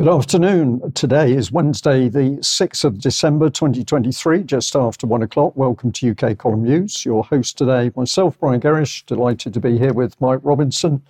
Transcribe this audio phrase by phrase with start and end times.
[0.00, 0.92] Good afternoon.
[0.92, 5.54] Today is Wednesday, the 6th of December 2023, just after one o'clock.
[5.56, 7.04] Welcome to UK Column News.
[7.04, 11.02] Your host today, myself, Brian Gerrish, delighted to be here with Mike Robinson.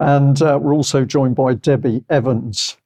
[0.00, 2.76] And uh, we're also joined by Debi Evans,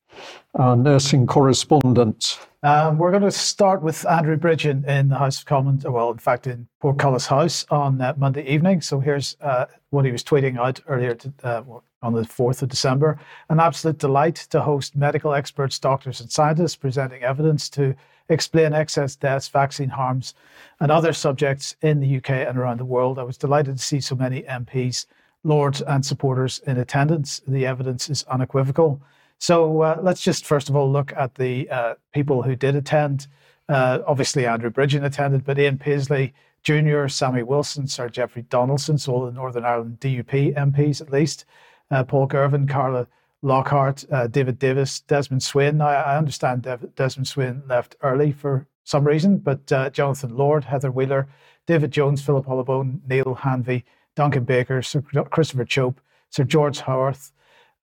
[0.56, 2.38] our nursing correspondent.
[2.62, 6.18] Um, we're going to start with Andrew Bridgen in the House of Commons, well, in
[6.18, 8.82] fact, in Portcullis House on uh, Monday evening.
[8.82, 11.62] So here's uh, what he was tweeting out earlier to, uh,
[12.06, 13.18] on the 4th of December.
[13.50, 17.94] An absolute delight to host medical experts, doctors, and scientists presenting evidence to
[18.28, 20.34] explain excess deaths, vaccine harms,
[20.80, 23.18] and other subjects in the UK and around the world.
[23.18, 25.06] I was delighted to see so many MPs,
[25.44, 27.40] lords, and supporters in attendance.
[27.46, 29.00] The evidence is unequivocal.
[29.38, 33.26] So uh, let's just first of all look at the uh, people who did attend.
[33.68, 36.32] Uh, obviously, Andrew Bridgen attended, but Ian Paisley
[36.66, 41.44] Jr., Sammy Wilson, Sir Jeffrey Donaldson, so all the Northern Ireland DUP MPs at least,
[41.90, 43.06] uh, Paul Girvan, Carla
[43.42, 45.78] Lockhart, uh, David Davis, Desmond Swayne.
[45.78, 50.64] Now, I understand Dev- Desmond Swayne left early for some reason, but uh, Jonathan Lord,
[50.64, 51.28] Heather Wheeler,
[51.66, 53.82] David Jones, Philip Hollobone, Neil Hanvey,
[54.14, 57.32] Duncan Baker, Sir Christopher Chope, Sir George Howarth,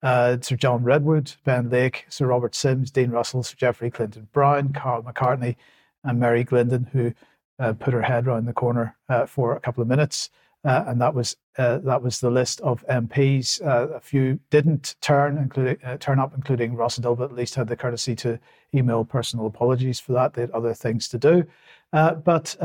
[0.02, 4.72] uh, Sir John Redwood, Ben Lake, Sir Robert Syms, Dean Russell, Sir Geoffrey Clinton Brown,
[4.72, 5.56] Karl McCartney,
[6.02, 7.12] and Mary Glindon, who
[7.58, 10.30] uh, put her head around the corner uh, for a couple of minutes.
[10.64, 13.64] Uh, and that was uh, that was the list of MPs.
[13.64, 17.76] Uh, a few didn't turn, including turn up, including Rossendale, but at least had the
[17.76, 18.38] courtesy to
[18.74, 20.34] email personal apologies for that.
[20.34, 21.44] They had other things to do.
[21.92, 22.56] but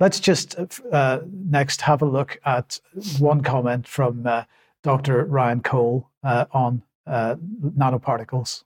[0.00, 0.56] let's just
[1.30, 2.80] next have a look at
[3.18, 4.26] one comment from
[4.86, 5.24] Dr.
[5.24, 7.34] Ryan Cole uh, on uh,
[7.76, 8.62] nanoparticles.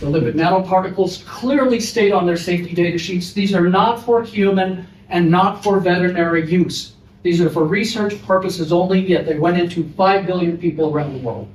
[0.00, 4.86] The lipid nanoparticles clearly state on their safety data sheets these are not for human
[5.08, 6.92] and not for veterinary use.
[7.22, 11.26] These are for research purposes only, yet they went into 5 billion people around the
[11.26, 11.48] world.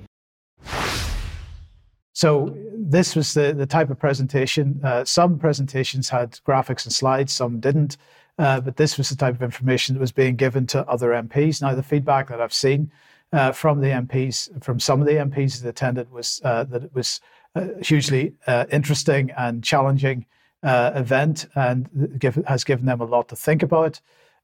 [2.14, 4.80] So, this was the, the type of presentation.
[4.84, 7.98] Uh, some presentations had graphics and slides, some didn't.
[8.38, 11.62] Uh, but this was the type of information that was being given to other MPs.
[11.62, 12.92] Now, the feedback that I've seen
[13.32, 16.94] uh, from the MPs, from some of the MPs that attended, was uh, that it
[16.94, 17.22] was
[17.56, 20.26] a hugely uh, interesting and challenging
[20.64, 24.00] uh, event and give, has given them a lot to think about.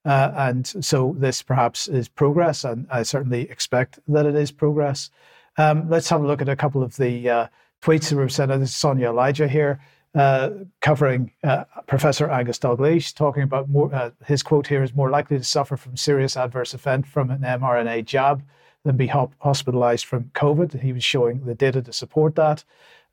[0.05, 5.09] and so, this perhaps is progress, and I certainly expect that it is progress.
[5.57, 7.49] Um, let's have a look at a couple of the
[7.81, 8.51] tweets that were sent.
[8.51, 9.79] This is Sonia Elijah here
[10.15, 10.49] uh,
[10.81, 15.37] covering uh, Professor Angus Dalgleish, talking about more, uh, his quote here is more likely
[15.37, 18.43] to suffer from serious adverse event from an mRNA jab
[18.83, 20.81] than be hospitalized from COVID.
[20.81, 22.63] He was showing the data to support that.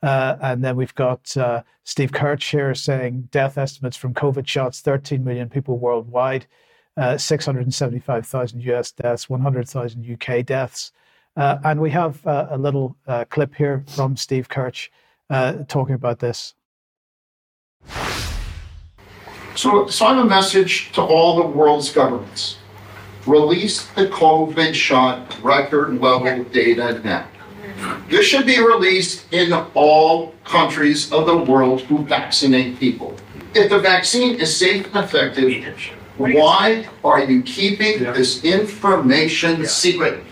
[0.03, 4.81] Uh, and then we've got uh, Steve Kirsch here saying death estimates from COVID shots
[4.81, 6.47] 13 million people worldwide,
[6.97, 10.93] uh, 675,000 US deaths, 100,000 UK deaths.
[11.37, 12.97] and we have a little
[13.31, 14.89] clip here from Steve Kirsch
[15.31, 16.55] talking about this.
[19.55, 22.59] So, so I have a message to all the world's governments.
[23.27, 27.27] Release the COVID shot record level data now.
[28.09, 33.16] This should be released in all countries of the world who vaccinate people.
[33.54, 35.75] If the vaccine is safe and effective,
[36.16, 40.25] why are you keeping this information secret?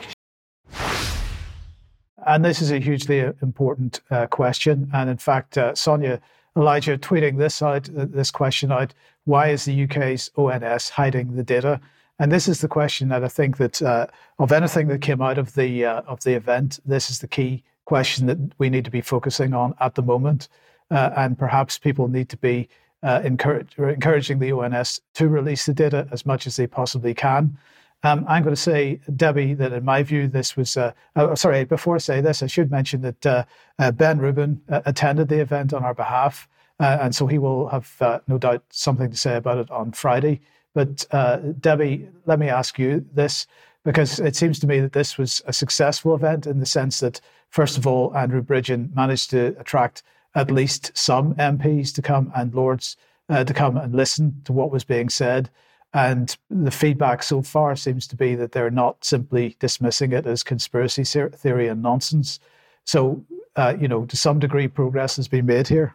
[2.27, 4.91] And this is a hugely important uh, question.
[4.95, 6.21] And in fact, uh, Sonia
[6.57, 8.95] Elijah tweeting this out, uh, this question out:
[9.25, 11.81] Why is the UK's ONS hiding the data?
[12.19, 14.07] And this is the question that I think that uh,
[14.39, 17.65] of anything that came out of the uh, of the event, this is the key
[17.85, 20.49] question that we need to be focusing on at the moment.
[20.91, 22.69] Uh, and perhaps people need to be
[23.03, 27.57] uh, encourage, encouraging the ONS to release the data as much as they possibly can.
[28.03, 30.77] Um, I'm going to say, Debi, that in my view, this was.
[30.77, 33.45] Uh, oh, sorry, before I say this, I should mention that uh,
[33.79, 36.47] uh, Ben Rubin uh, attended the event on our behalf,
[36.79, 40.43] and so he will have no doubt something to say about it on Friday.
[40.75, 43.47] But Debi, let me ask you this,
[43.85, 47.21] because it seems to me that this was a successful event in the sense that,
[47.51, 50.03] first of all, Andrew Bridgen managed to attract
[50.35, 52.97] at least some MPs to come and Lords
[53.29, 55.49] to come and listen to what was being said.
[55.93, 60.43] And the feedback so far seems to be that they're not simply dismissing it as
[60.43, 62.41] conspiracy theory and nonsense.
[62.85, 65.95] So, uh, you know, to some degree, progress has been made here.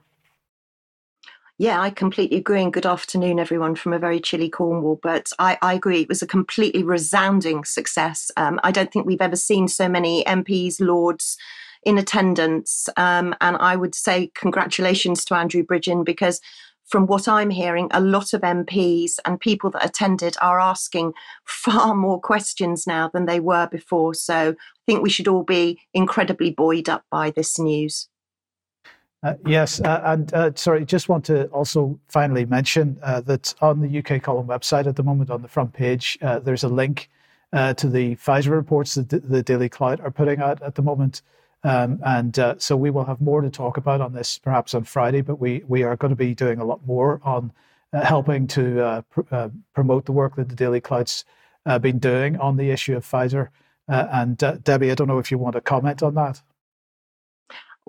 [1.61, 2.63] Yeah, I completely agree.
[2.63, 4.97] And good afternoon, everyone, from a very chilly Cornwall.
[5.03, 8.31] But I, I agree, it was a completely resounding success.
[8.37, 11.37] Um, I don't think we've ever seen so many MPs, Lords,
[11.83, 12.87] in attendance.
[12.95, 16.39] Um, and I would say congratulations to Andrew Bridgen because
[16.85, 21.11] from what I'm hearing, a lot of MPs and people that attended are asking
[21.43, 24.13] far more questions now than they were before.
[24.13, 28.07] So I think we should all be incredibly buoyed up by this news.
[29.21, 33.81] Uh, yes, uh, and uh, sorry, just want to also finally mention uh, that on
[33.81, 37.09] the UK Column website at the moment, on the front page, uh, there's a link
[37.51, 41.21] to the Pfizer reports that the Daily Clout are putting out at the moment.
[41.63, 45.21] Um, and so we will have more to talk about on this perhaps on Friday,
[45.21, 47.51] but we, we are going to be doing a lot more on
[47.91, 51.25] helping to pr- promote the work that the Daily Clout's
[51.81, 53.49] been doing on the issue of Pfizer.
[53.87, 56.41] and Debi, I don't know if you want to comment on that.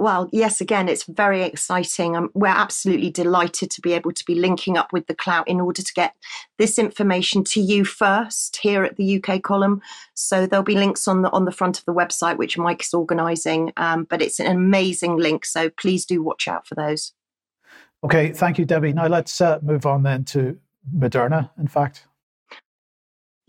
[0.01, 2.17] Well, yes, again, it's very exciting.
[2.17, 5.61] Um, we're absolutely delighted to be able to be linking up with the clout in
[5.61, 6.15] order to get
[6.57, 9.83] this information to you first here at the UK column.
[10.15, 12.95] So there'll be links on the on the front of the website, which Mike is
[12.95, 13.75] organising.
[13.77, 17.13] Um, but it's an amazing link, so please do watch out for those.
[18.03, 18.95] Okay, thank you, Debi.
[18.95, 20.59] Now let's uh, move on then to
[20.97, 21.51] Moderna.
[21.59, 22.07] In fact.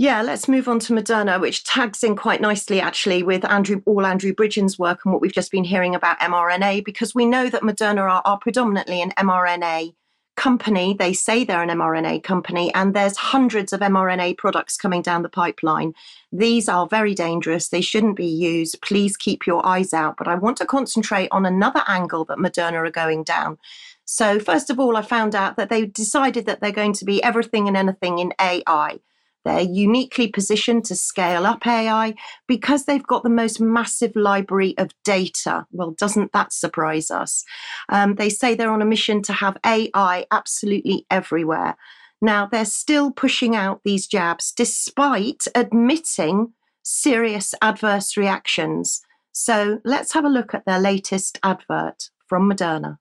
[0.02, 4.04] Yeah, let's move on to Moderna, which tags in quite nicely actually with Andrew all
[4.04, 7.62] Andrew Bridgen's work and what we've just been hearing about mRNA, because we know that
[7.62, 9.94] Moderna are, are predominantly an mRNA
[10.36, 10.96] company.
[10.98, 15.30] They say they're an mRNA company, and there's hundreds of mRNA products coming down the
[15.30, 15.94] pipeline.
[16.32, 17.70] These are very dangerous.
[17.70, 18.82] They shouldn't be used.
[18.82, 20.18] Please keep your eyes out.
[20.18, 23.60] But I want to concentrate on another angle that Moderna are going down.
[24.06, 27.22] So, first of all, I found out that they decided that they're going to be
[27.22, 29.00] everything and anything in AI.
[29.44, 32.14] They're uniquely positioned to scale up AI
[32.48, 35.66] because they've got the most massive library of data.
[35.72, 37.44] Well, doesn't that surprise us?
[37.90, 41.76] Um, they say they're on a mission to have AI absolutely everywhere.
[42.22, 46.54] Now, they're still pushing out these jabs despite admitting
[46.84, 49.02] serious adverse reactions.
[49.32, 52.98] So let's have a look at their latest advert from Moderna.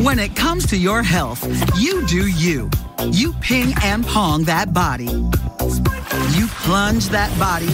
[0.00, 1.44] When it comes to your health,
[1.78, 2.70] you do you.
[3.10, 5.04] You ping and pong that body.
[5.04, 7.68] You plunge that body.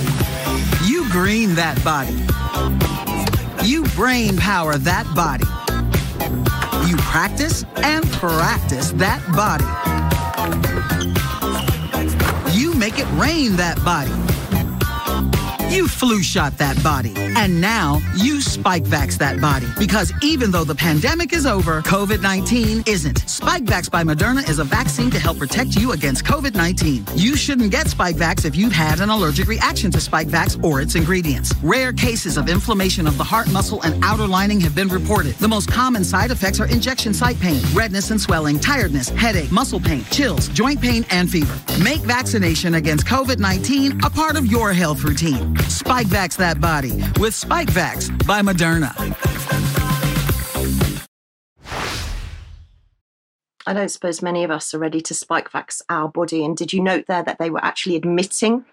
[0.84, 2.16] You green that body.
[3.66, 5.44] You brain power that body.
[6.88, 9.64] You practice and practice that body.
[12.58, 14.27] You make it rain that body.
[15.68, 17.12] You flu shot that body.
[17.14, 19.66] And now you Spikevax that body.
[19.78, 23.20] Because even though the pandemic is over, COVID 19 isn't.
[23.26, 27.04] Spikevax by Moderna is a vaccine to help protect you against COVID 19.
[27.16, 31.52] You shouldn't get Spikevax if you've had an allergic reaction to Spikevax or its ingredients.
[31.62, 35.34] Rare cases of inflammation of the heart muscle and outer lining have been reported.
[35.34, 39.80] The most common side effects are injection site pain, redness and swelling, tiredness, headache, muscle
[39.80, 41.58] pain, chills, joint pain, and fever.
[41.84, 45.57] Make vaccination against COVID 19 a part of your health routine.
[45.66, 48.94] Spikevax that body with Spikevax by Moderna.
[53.66, 56.44] I don't suppose many of us are ready to Spikevax our body.
[56.44, 58.64] And did you note there that they were actually admitting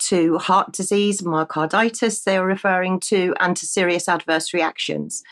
[0.00, 5.22] to heart disease, myocarditis, they were referring to, and to serious adverse reactions.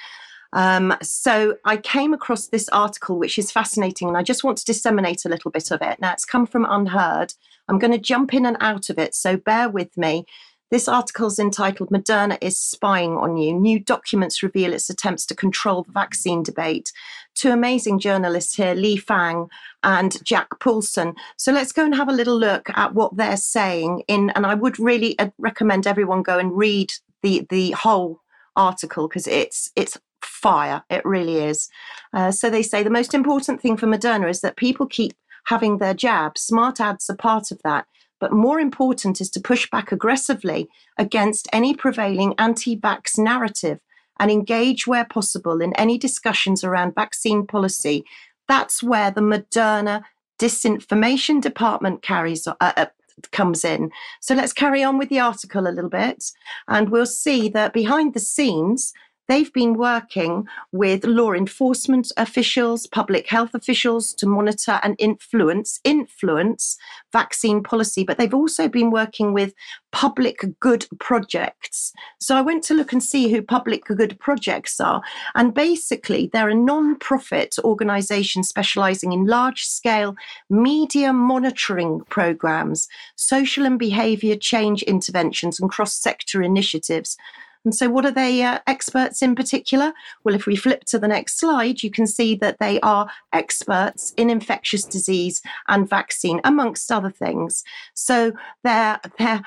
[0.53, 4.65] Um, so I came across this article, which is fascinating, and I just want to
[4.65, 6.01] disseminate a little bit of it.
[6.01, 7.35] Now, it's come from UnHerd.
[7.69, 10.25] I'm going to jump in and out of it, so bear with me.
[10.71, 13.55] This article is entitled Moderna is Spying on You.
[13.55, 16.93] New documents reveal its attempts to control the vaccine debate.
[17.35, 19.49] Two amazing journalists here, Lee Fang
[19.83, 21.15] and Jack Poulson.
[21.39, 24.55] So let's go and have a little look at what they're saying in and I
[24.55, 26.93] would really uh, recommend everyone go and read
[27.23, 28.21] the the whole
[28.55, 30.85] article because it's it's fire.
[30.91, 31.71] It really is.
[32.13, 35.15] Uh, so they say the most important thing for Moderna is that people keep
[35.47, 36.37] having their jab.
[36.37, 37.87] Smart ads are part of that.
[38.21, 43.81] But more important is to push back aggressively against any prevailing anti vax narrative
[44.19, 48.05] and engage where possible in any discussions around vaccine policy.
[48.49, 50.03] That's where the Moderna
[50.39, 52.87] disinformation department carries uh, uh,
[53.33, 53.91] comes in.
[54.21, 56.33] So let's carry on with the article a little bit,
[56.67, 58.93] and we'll see that behind the scenes,
[59.29, 66.79] They've been working with law enforcement officials, public health officials to monitor and influence influence
[67.13, 69.53] vaccine policy, but they've also been working with
[69.93, 71.93] public good projects.
[72.21, 75.03] So I went to look and see who public good projects are,
[75.35, 80.17] and basically they're a non-profit organization specializing in large-scale
[80.49, 87.17] media monitoring programs, social and behavior change interventions and cross-sector initiatives
[87.65, 89.93] and so, what are they uh, experts in particular?
[90.25, 94.13] Well, if we flip to the next slide, you can see that they are experts
[94.17, 97.65] in infectious disease and vaccine, amongst other things.
[97.95, 98.33] So,
[98.65, 99.43] they're, they're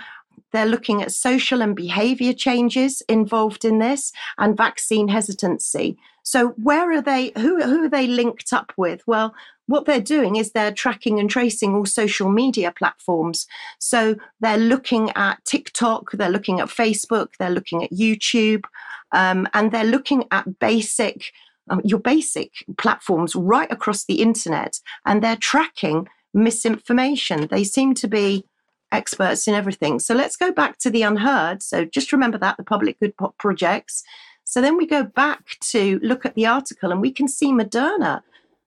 [0.52, 5.98] they're looking at social and behavior changes involved in this and vaccine hesitancy.
[6.24, 7.32] So where are they?
[7.38, 9.02] Who who are they linked up with?
[9.08, 9.34] Well,
[9.68, 13.48] what they're doing is they're tracking and tracing all social media platforms.
[13.80, 18.66] So they're looking at TikTok, they're looking at Facebook, they're looking at YouTube,
[19.12, 21.32] um, and they're looking at basic
[21.70, 27.48] um, your basic platforms right across the internet, and they're tracking misinformation.
[27.48, 28.46] They seem to be
[28.92, 30.00] experts in everything.
[30.00, 31.64] So let's go back to the UnHerd.
[31.64, 34.04] So just remember that the public good projects.
[34.44, 38.22] So then we go back to look at the article and we can see Moderna.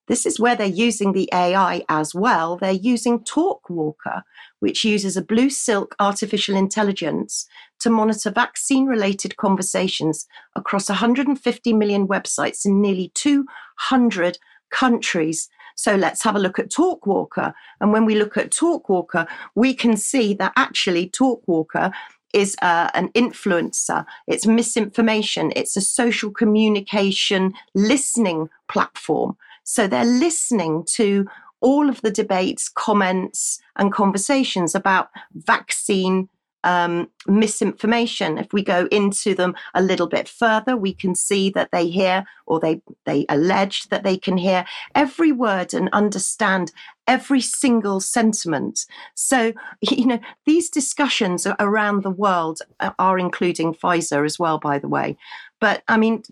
[0.07, 2.57] This is where they're using the AI as well.
[2.57, 4.23] They're using Talkwalker,
[4.61, 7.47] which uses a blue silk artificial intelligence
[7.81, 14.38] to monitor vaccine related conversations across 150 million websites in nearly 200
[14.71, 15.49] countries.
[15.75, 17.52] So let's have a look at Talkwalker.
[17.81, 21.93] And when we look at Talkwalker, we can see that actually Talkwalker
[22.33, 24.04] is uh, an influencer.
[24.26, 25.52] It's misinformation.
[25.54, 29.37] It's a social communication listening platform.
[29.62, 31.26] So they're listening to
[31.61, 36.28] all of the debates, comments, and conversations about vaccine
[36.64, 38.38] um, misinformation.
[38.38, 42.25] If we go into them a little bit further, we can see that they hear
[42.47, 46.73] or they, they allege that they can hear every word and understand
[47.06, 48.87] every single sentiment.
[49.14, 52.61] So, you know, these discussions around the world
[52.99, 55.16] are including Pfizer as well, by the way.
[55.61, 56.25] But I mean,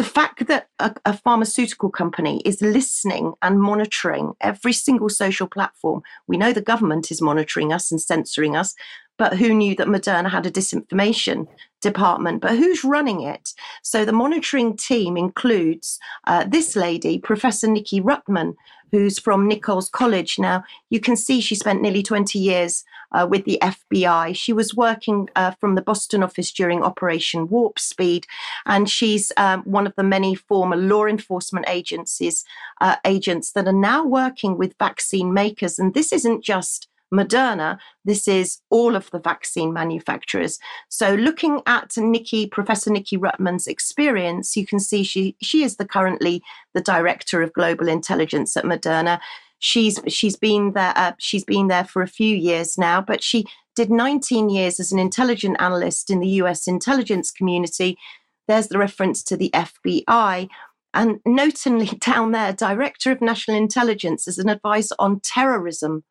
[0.00, 6.00] the fact that a, a, pharmaceutical company is listening and monitoring every single social platform,
[6.26, 8.74] we know the government is monitoring us and censoring us,
[9.18, 11.46] but who knew that Moderna had a disinformation
[11.82, 12.40] department?
[12.40, 13.52] But who's running it?
[13.82, 18.54] So the monitoring team includes uh, this lady, Professor Nikki Rutman,
[18.90, 20.38] who's from Nichols College.
[20.38, 24.36] Now, you can see she spent nearly 20 years uh, with the FBI.
[24.36, 28.26] She was working uh, from the Boston office during Operation Warp Speed,
[28.66, 32.44] and she's um, one of the many former law enforcement agencies
[32.80, 35.78] uh, agents that are now working with vaccine makers.
[35.78, 40.58] And this isn't just Moderna, this is all of the vaccine manufacturers.
[40.88, 45.86] So looking at Nikki, Professor Nikki Rutman's experience, you can see she she is the
[45.86, 46.42] currently
[46.74, 49.20] the director of global intelligence at Moderna.
[49.58, 53.44] She's she's been there uh, she's been there for a few years now, but she
[53.74, 57.98] did 19 years as an intelligence analyst in the US intelligence community.
[58.46, 60.48] There's the reference to the FBI.
[60.92, 66.04] And notably down there, Director of National Intelligence as an advisor on terrorism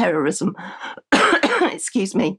[0.00, 0.56] terrorism,
[1.62, 2.38] excuse me,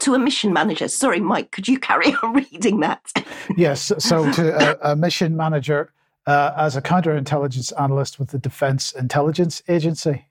[0.00, 0.88] to a mission manager.
[0.88, 3.12] Sorry, Mike, could you carry on reading that?
[3.56, 3.92] yes.
[3.98, 5.92] So, to a, a mission manager
[6.26, 10.26] uh, as a counterintelligence analyst with the Defense Intelligence Agency.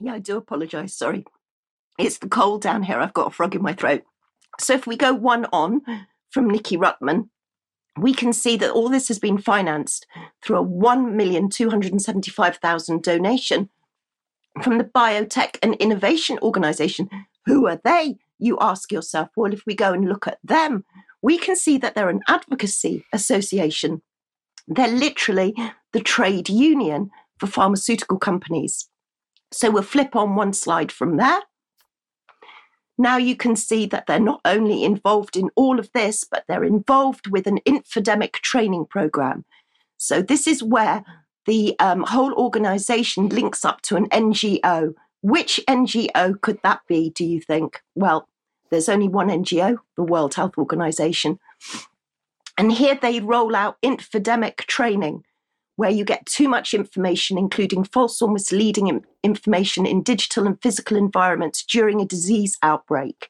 [0.00, 0.92] Yeah, I do apologize.
[0.92, 1.24] Sorry.
[1.96, 2.98] It's the cold down here.
[2.98, 4.02] I've got a frog in my throat.
[4.58, 5.82] So, if we go one on
[6.30, 7.28] from Nikki Rutman,
[7.96, 10.08] we can see that all this has been financed
[10.42, 13.70] through a 1,275,000 donation
[14.62, 17.08] from the Biotech and Innovation Organization.
[17.46, 18.16] Who are they?
[18.38, 19.30] You ask yourself.
[19.36, 20.84] Well, if we go and look at them,
[21.22, 24.02] we can see that they're an advocacy association.
[24.68, 25.54] They're literally
[25.92, 28.88] the trade union for pharmaceutical companies.
[29.52, 31.40] So we'll flip on one slide from there.
[32.96, 36.64] Now you can see that they're not only involved in all of this, but they're
[36.64, 39.44] involved with an infodemic training program.
[39.96, 41.04] So this is where
[41.46, 44.94] the um, whole organization links up to an NGO.
[45.22, 47.82] Which NGO could that be, do you think?
[47.94, 48.28] Well,
[48.70, 51.38] there's only one NGO, the World Health Organization.
[52.58, 55.24] And here they roll out infodemic training,
[55.76, 60.96] where you get too much information, including false or misleading information in digital and physical
[60.96, 63.28] environments during a disease outbreak.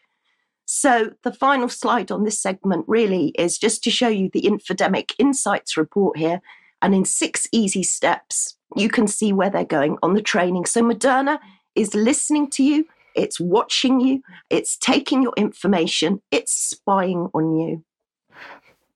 [0.66, 5.12] So, the final slide on this segment really is just to show you the Infodemic
[5.18, 6.40] Insights report here
[6.84, 10.66] and in six easy steps, you can see where they're going on the training.
[10.66, 11.38] So Moderna
[11.74, 17.84] is listening to you, it's watching you, it's taking your information, it's spying on you.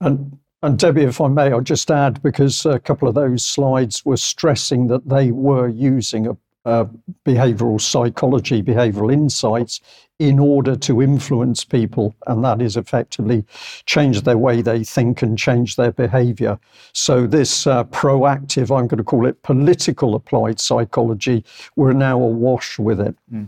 [0.03, 4.05] And and Debi, if I may, I'll just add because a couple of those slides
[4.05, 6.91] were stressing that they were using a, a
[7.25, 9.81] behavioral psychology, behavioral insights
[10.19, 13.45] in order to influence people, and that is effectively
[13.87, 16.59] change their way they think and change their behavior.
[16.93, 21.45] So, this uh, proactive, I'm going to call it political applied psychology,
[21.77, 23.15] we're now awash with it.
[23.33, 23.47] Mm.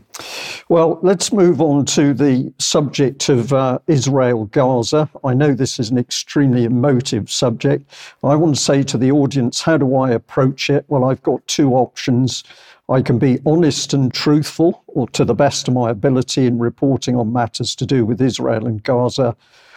[0.68, 5.10] Well, let's move on to the subject of uh, Israel Gaza.
[5.24, 7.90] I know this is an extremely emotive subject.
[8.22, 10.84] I want to say to the audience, how do I approach it?
[10.86, 12.44] Well, I've got two options.
[12.88, 17.16] I can be honest and truthful, or to the best of my ability in reporting
[17.16, 19.36] on matters to do with Israel and Gaza,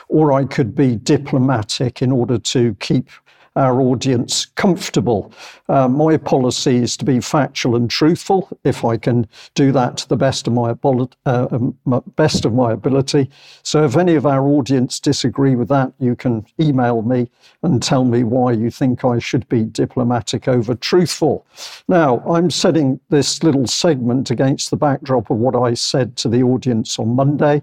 [0.10, 3.10] or I could be diplomatic in order to keep
[3.56, 5.32] our audience comfortable.
[5.70, 8.50] Uh, my policy is to be factual and truthful.
[8.64, 10.76] If I can do that to the best of my,
[11.26, 11.78] uh, um,
[12.16, 13.30] best of my ability.
[13.62, 17.30] So, if any of our audience disagree with that, you can email me
[17.62, 21.46] and tell me why you think I should be diplomatic over truthful.
[21.88, 26.44] Now, I'm setting this little segment against the backdrop of what I said to the
[26.44, 27.62] audience on Monday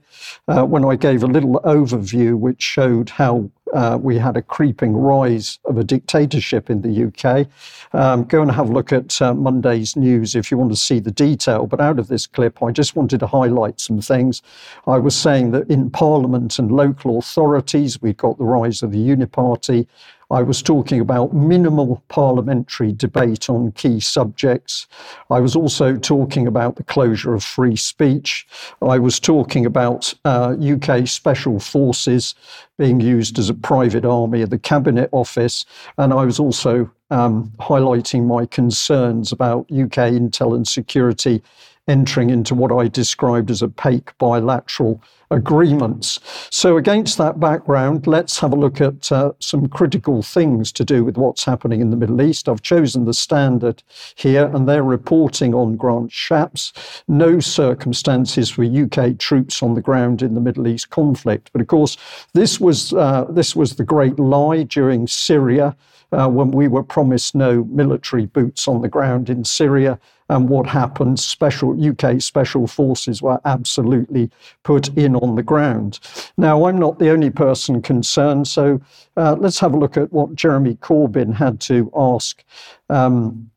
[0.49, 4.95] uh, when I gave a little overview which showed how uh, we had a creeping
[4.97, 7.47] rise of a dictatorship in the UK.
[7.93, 10.99] Um, go and have a look at uh, Monday's news if you want to see
[10.99, 11.67] the detail.
[11.67, 14.43] But out of this clip, I just wanted to highlight some things.
[14.87, 18.99] I was saying that in Parliament and local authorities, we've got the rise of the
[18.99, 19.87] Uniparty.
[20.31, 24.87] I was talking about minimal parliamentary debate on key subjects.
[25.29, 28.47] I was also talking about the closure of free speech.
[28.81, 32.35] I was talking about uh, UK special forces
[32.79, 35.65] being used as a private army at the Cabinet Office.
[35.99, 41.43] And I was also um, highlighting my concerns about UK intel and security
[41.89, 46.19] entering into what I described as opaque bilateral agreements.
[46.51, 51.05] So, against that background, let's have a look at uh, some critical things to do
[51.05, 52.49] with what's happening in the Middle East.
[52.49, 53.83] I've chosen the standard
[54.17, 57.03] here, and they're reporting on Grant Shapps.
[57.07, 61.51] No circumstances for UK troops on the ground in the Middle East conflict.
[61.53, 61.97] But of course,
[62.35, 65.77] this was uh, this was the great lie during Syria.
[66.13, 69.97] Uh, when we were promised no military boots on the ground in Syria
[70.31, 74.31] and what happened, special UK special forces were absolutely
[74.63, 75.99] put in on the ground.
[76.39, 78.81] Now, I'm not the only person concerned, so
[79.17, 82.45] uh, let's have a look at what Jeremy Corbyn had to ask
[82.89, 83.51] um,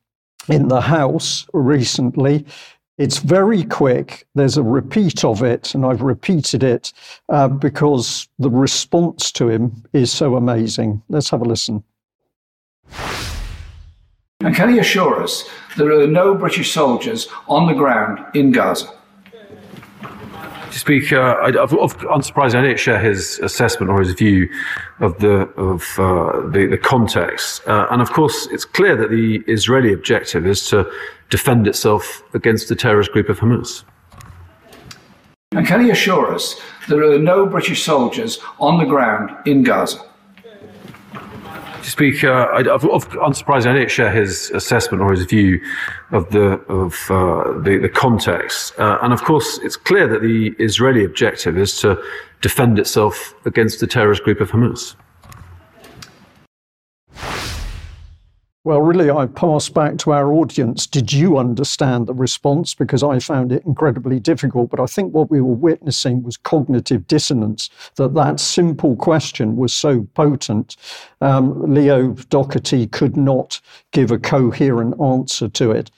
[0.50, 2.44] in the House recently.
[2.98, 4.26] It's very quick.
[4.34, 6.92] There's a repeat of it, and I've repeated it
[7.30, 11.04] uh, because the response to him is so amazing.
[11.08, 11.84] Let's have a listen.
[14.44, 18.90] And can he assure us there are no British soldiers on the ground in Gaza?
[20.70, 24.50] Speaker, I, unsurprisingly, I don't share his assessment or his view
[25.00, 27.66] of the of uh, the, the, context.
[27.68, 30.92] Uh, and of course, it's clear that the Israeli objective is to
[31.30, 33.84] defend itself against the terrorist group of Hamas.
[35.52, 40.04] And can he assure us there are no British soldiers on the ground in Gaza?
[41.90, 45.62] Speaker, I, unsurprisingly, I don't share his assessment or his view
[46.12, 48.78] of the of uh, the, the context.
[48.80, 52.02] Uh, and of course, it's clear that the Israeli objective is to
[52.42, 54.96] defend itself against the terrorist group of Hamas.
[58.66, 60.88] Well, really, I pass back to our audience.
[60.88, 62.74] Did you understand the response?
[62.74, 64.70] Because I found it incredibly difficult.
[64.70, 69.76] But I think what we were witnessing was cognitive dissonance, that that simple question was
[69.76, 70.78] so potent.
[71.24, 75.90] Um, Leo Docherty could not give a coherent answer to it.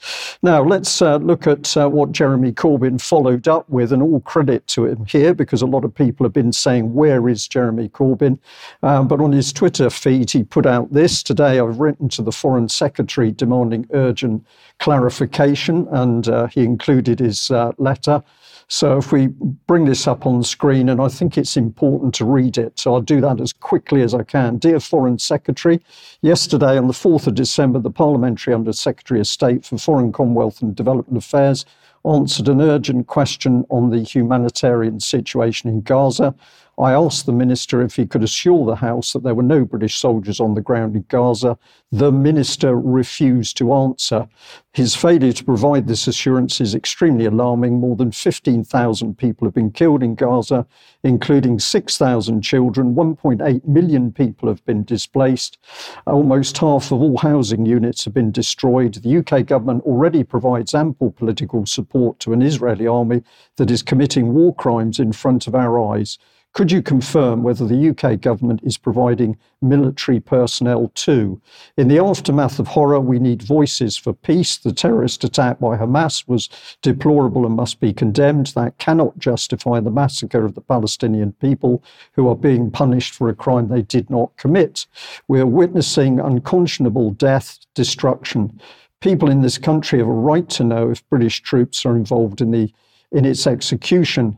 [0.44, 4.68] Now, let's uh, look at uh, what Jeremy Corbyn followed up with, and all credit
[4.68, 8.38] to him here, because a lot of people have been saying, Where is Jeremy Corbyn?
[8.84, 12.32] Um, but on his Twitter feed, he put out this Today I've written to the
[12.32, 14.46] Foreign Secretary demanding urgent
[14.80, 18.24] clarification, and uh, he included his uh, letter.
[18.68, 19.28] So if we
[19.68, 22.96] bring this up on the screen, and I think it's important to read it, so
[22.96, 24.58] I'll do that as quickly as I can.
[24.58, 25.80] Dear Foreign Secretary,
[26.22, 30.62] yesterday on the 4th of December, the Parliamentary Under Secretary of State for Foreign Commonwealth
[30.62, 31.66] and Development Affairs
[32.06, 36.34] answered an urgent question on the humanitarian situation in Gaza.
[36.78, 39.98] I asked the minister if he could assure the House that there were no British
[39.98, 41.58] soldiers on the ground in Gaza.
[41.90, 44.28] The minister refused to answer.
[44.74, 47.80] His failure to provide this assurance is extremely alarming.
[47.80, 50.68] More than 15,000 people have been killed in Gaza,
[51.02, 52.94] including 6,000 children.
[52.94, 55.58] 1.8 million people have been displaced.
[56.06, 58.96] Almost half of all housing units have been destroyed.
[58.96, 63.24] The UK government already provides ample political support to an Israeli army
[63.56, 66.18] that is committing war crimes in front of our eyes.
[66.56, 71.42] Could you confirm whether the UK government is providing military personnel too?
[71.76, 74.56] In the aftermath of horror, we need voices for peace.
[74.56, 76.48] The terrorist attack by Hamas was
[76.82, 78.54] deplorable and must be condemned.
[78.56, 83.36] That cannot justify the massacre of the Palestinian people who are being punished for a
[83.36, 84.86] crime they did not commit.
[85.28, 88.62] We are witnessing unconscionable death, destruction.
[89.02, 92.52] People in this country have a right to know if British troops are involved in
[92.52, 92.72] the
[93.12, 94.38] in its execution.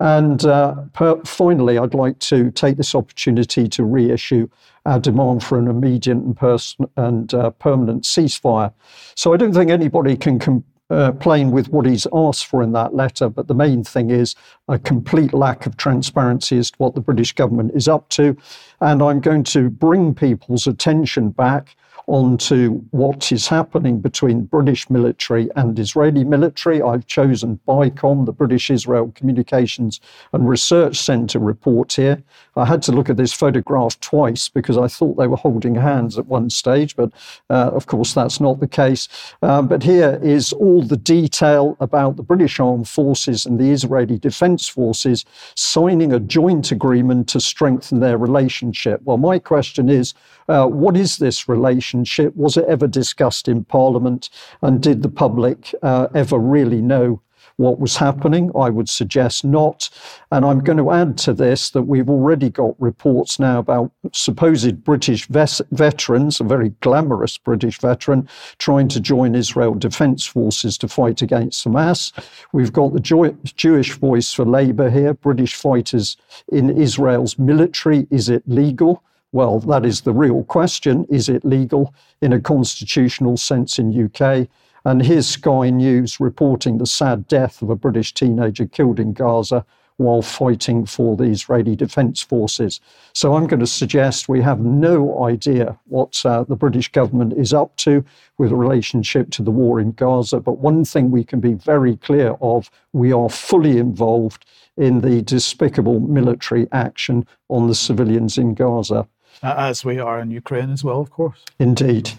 [0.00, 4.48] And uh, per, finally, I'd like to take this opportunity to reissue
[4.86, 8.72] our demand for an immediate and, pers- and uh, permanent ceasefire.
[9.14, 12.94] So I don't think anybody can uh, plain with what he's asked for in that
[12.94, 14.34] letter, but the main thing is
[14.68, 18.36] a complete lack of transparency as to what the British government is up to.
[18.80, 21.76] And I'm going to bring people's attention back
[22.08, 26.80] onto what is happening between British military and Israeli military.
[26.80, 30.00] I've chosen BICOM, the British Israel Communications
[30.32, 32.22] and Research Centre report here.
[32.56, 36.18] I had to look at this photograph twice because I thought they were holding hands
[36.18, 37.12] at one stage, but
[37.50, 39.06] uh, of course that's not the case.
[39.42, 44.18] Uh, but here is all the detail about the British Armed Forces and the Israeli
[44.18, 49.02] Defence Forces signing a joint agreement to strengthen their relationship.
[49.04, 50.14] Well, my question is,
[50.48, 51.97] uh, what is this relationship?
[52.36, 54.30] Was it ever discussed in Parliament?
[54.62, 57.22] And did the public uh, ever really know
[57.58, 58.50] what was happening?
[58.56, 59.90] I would suggest not.
[60.30, 64.84] And I'm going to add to this that we've already got reports now about supposed
[64.84, 70.88] British ves- veterans, a very glamorous British veteran, trying to join Israel Defense Forces to
[70.88, 72.12] fight against Hamas.
[72.52, 76.16] We've got the jo- Jewish Voice for Labour here, British fighters
[76.52, 78.06] in Israel's military.
[78.10, 79.02] Is it legal?
[79.30, 81.04] Well, that is the real question.
[81.10, 84.48] Is it legal in a constitutional sense in UK?
[84.86, 89.66] And here's Sky News reporting the sad death of a British teenager killed in Gaza
[89.98, 92.80] while fighting for the Israeli Defense Forces.
[93.12, 97.52] So I'm going to suggest we have no idea what uh, the British government is
[97.52, 98.02] up to
[98.38, 100.40] with relationship to the war in Gaza.
[100.40, 104.46] But one thing we can be very clear of we are fully involved
[104.78, 109.06] in the despicable military action on the civilians in Gaza
[109.42, 111.44] uh, as we are in Ukraine as well, of course.
[111.58, 112.10] Indeed.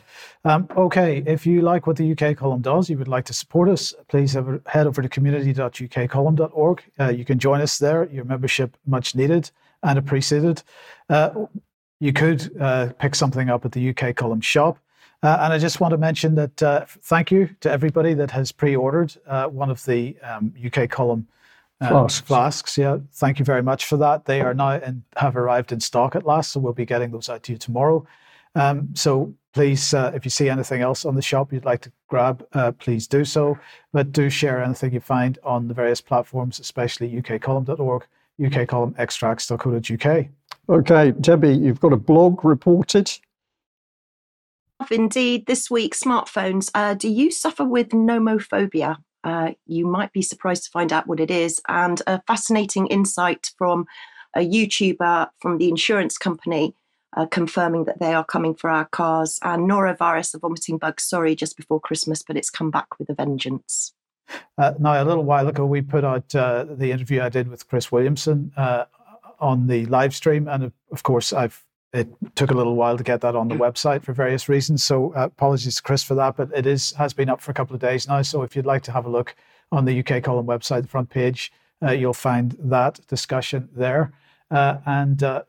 [0.45, 3.67] Um, okay, if you like what the UK column does, you would like to support
[3.69, 6.83] us, please head over to community.ukcolumn.org.
[6.99, 8.09] Uh, you can join us there.
[8.09, 9.51] Your membership much needed
[9.83, 10.63] and appreciated.
[11.09, 11.45] Uh,
[11.99, 14.77] you could uh, pick something up at the UK column shop.
[15.21, 18.53] Uh, and I just want to mention that uh, thank you to everybody that has
[18.53, 19.17] pre-ordered
[19.51, 21.27] one of the um, UK column
[21.81, 22.27] um, flasks.
[22.27, 22.77] flasks.
[22.77, 24.25] Yeah, thank you very much for that.
[24.25, 27.29] They are now and have arrived in stock at last, so we'll be getting those
[27.29, 28.05] out to you tomorrow.
[28.55, 31.91] Um, so please, uh, if you see anything else on the shop you'd like to
[32.07, 33.57] grab, uh, please do so.
[33.93, 38.05] But do share anything you find on the various platforms, especially ukcolumn.org,
[38.39, 40.25] ukcolumnextracts.co.uk.
[40.69, 43.11] Okay, Debi, you've got a blog reported.
[44.91, 46.71] Indeed, this week, smartphones.
[46.73, 48.97] Uh, do you suffer with nomophobia?
[49.23, 51.61] Uh, you might be surprised to find out what it is.
[51.67, 53.85] And a fascinating insight from
[54.35, 56.75] a YouTuber from the insurance company
[57.17, 59.39] uh, confirming that they are coming for our cars.
[59.43, 63.13] And norovirus, a vomiting bug, sorry, just before Christmas, but it's come back with a
[63.13, 63.93] vengeance.
[64.57, 67.67] Uh, now, a little while ago, we put out uh, the interview I did with
[67.67, 68.85] Chris Williamson uh,
[69.39, 70.47] on the live stream.
[70.47, 74.03] And of course, I've it took a little while to get that on the website
[74.03, 74.83] for various reasons.
[74.83, 77.53] So uh, apologies to Chris for that, but it is has been up for a
[77.53, 78.21] couple of days now.
[78.21, 79.35] So if you'd like to have a look
[79.71, 81.51] on the UK column website, the front page,
[81.83, 84.11] uh, you'll find that discussion there.
[84.51, 85.43] Uh, and uh,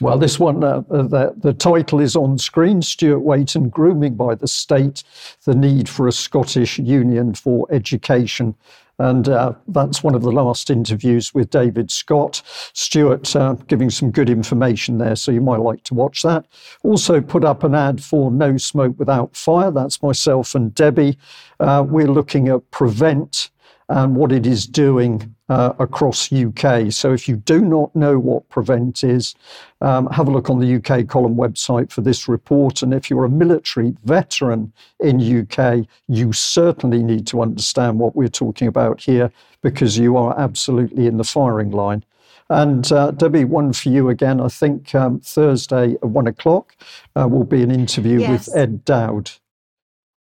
[0.00, 4.34] well, this one, uh, uh, the, the title is on screen Stuart Waiton Grooming by
[4.34, 5.04] the State,
[5.44, 8.56] the Need for a Scottish Union for Education.
[8.98, 12.42] And uh, that's one of the last interviews with David Scott.
[12.74, 16.46] Stuart uh, giving some good information there, so you might like to watch that.
[16.84, 19.70] Also, put up an ad for No Smoke Without Fire.
[19.70, 21.16] That's myself and Debi.
[21.58, 23.50] Uh, we're looking at Prevent
[23.88, 26.90] and what it is doing uh, across UK.
[26.90, 29.34] So if you do not know what Prevent is,
[29.80, 32.82] um, have a look on the UK column website for this report.
[32.82, 38.28] And if you're a military veteran in UK, you certainly need to understand what we're
[38.28, 39.30] talking about here
[39.62, 42.04] because you are absolutely in the firing line.
[42.50, 44.40] And uh, Debi, one for you again.
[44.40, 46.76] I think um, Thursday at one o'clock
[47.16, 48.48] uh, will be an interview yes.
[48.48, 49.30] with Ed Dowd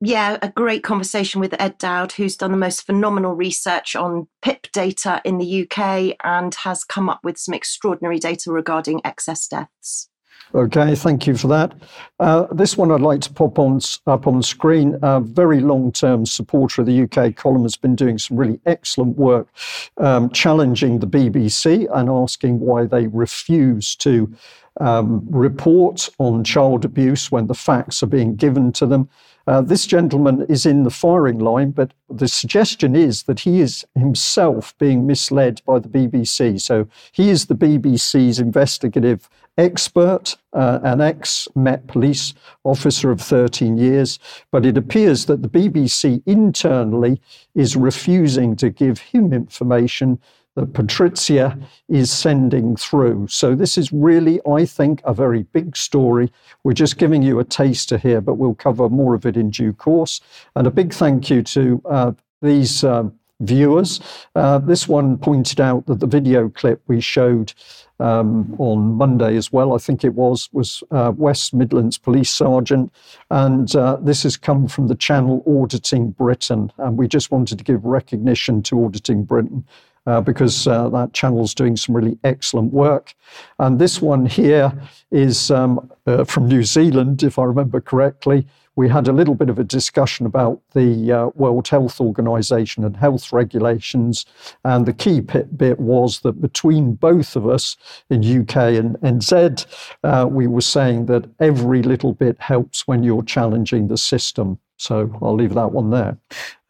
[0.00, 4.70] yeah, a great conversation with Ed Dowd, who's done the most phenomenal research on PIP
[4.72, 10.08] data in the UK and has come up with some extraordinary data regarding excess deaths.
[10.54, 11.72] Okay, thank you for that.
[12.20, 14.96] Uh, this one I'd like to pop on up on screen.
[15.02, 19.48] A very long-term supporter of the UK column has been doing some really excellent work,
[19.96, 24.32] um, challenging the BBC and asking why they refuse to
[24.80, 29.08] um, report on child abuse when the facts are being given to them.
[29.46, 33.84] Uh, this gentleman is in the firing line, but the suggestion is that he is
[33.94, 36.60] himself being misled by the BBC.
[36.60, 39.28] So he is the BBC's investigative
[39.58, 42.32] expert, uh, an ex Met police
[42.64, 44.18] officer of 13 years,
[44.50, 47.20] but it appears that the BBC internally
[47.54, 50.18] is refusing to give him information
[50.56, 53.28] that Patrizia is sending through.
[53.28, 56.32] So, this is really, I think, a very big story.
[56.62, 59.72] We're just giving you a taster here, but we'll cover more of it in due
[59.72, 60.20] course.
[60.56, 62.12] And a big thank you to uh,
[62.42, 62.84] these.
[62.84, 64.00] Uh, viewers.
[64.34, 67.52] Uh, this one pointed out that the video clip we showed
[68.00, 72.92] um, on Monday as well, I think it was, was uh, West Midlands Police Sergeant.
[73.30, 76.72] And uh, this has come from the channel Auditing Britain.
[76.78, 79.64] And we just wanted to give recognition to Auditing Britain.
[80.06, 83.14] Uh, because uh, that channel's doing some really excellent work.
[83.58, 84.70] And this one here
[85.10, 89.48] is um, uh, from New Zealand, if I remember correctly we had a little bit
[89.48, 94.26] of a discussion about the uh, World Health Organization and health regulations.
[94.64, 97.76] And the key bit was that between both of us
[98.10, 99.66] in UK and NZ,
[100.02, 104.58] uh, we were saying that every little bit helps when you're challenging the system.
[104.76, 106.18] So I'll leave that one there.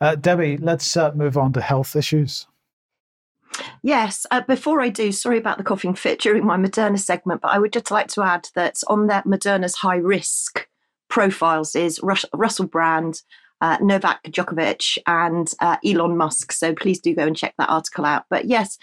[0.01, 2.47] Uh, Debi, let's move on to health issues.
[3.83, 7.53] Yes, uh, before I do, sorry about the coughing fit during my Moderna segment, but
[7.53, 10.67] I would just like to add that on that Moderna's high risk
[11.09, 13.23] profiles is Rus- Russell Brand,
[13.61, 16.53] uh, Novak Djokovic, and uh, Elon Musk.
[16.53, 18.25] So please do go and check that article out.
[18.31, 18.79] But yes,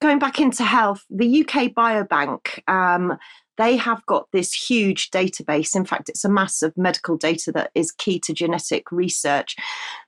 [0.00, 2.68] going back into health, the UK Biobank.
[2.68, 3.18] Um,
[3.58, 5.74] they have got this huge database.
[5.74, 9.56] In fact, it's a mass of medical data that is key to genetic research.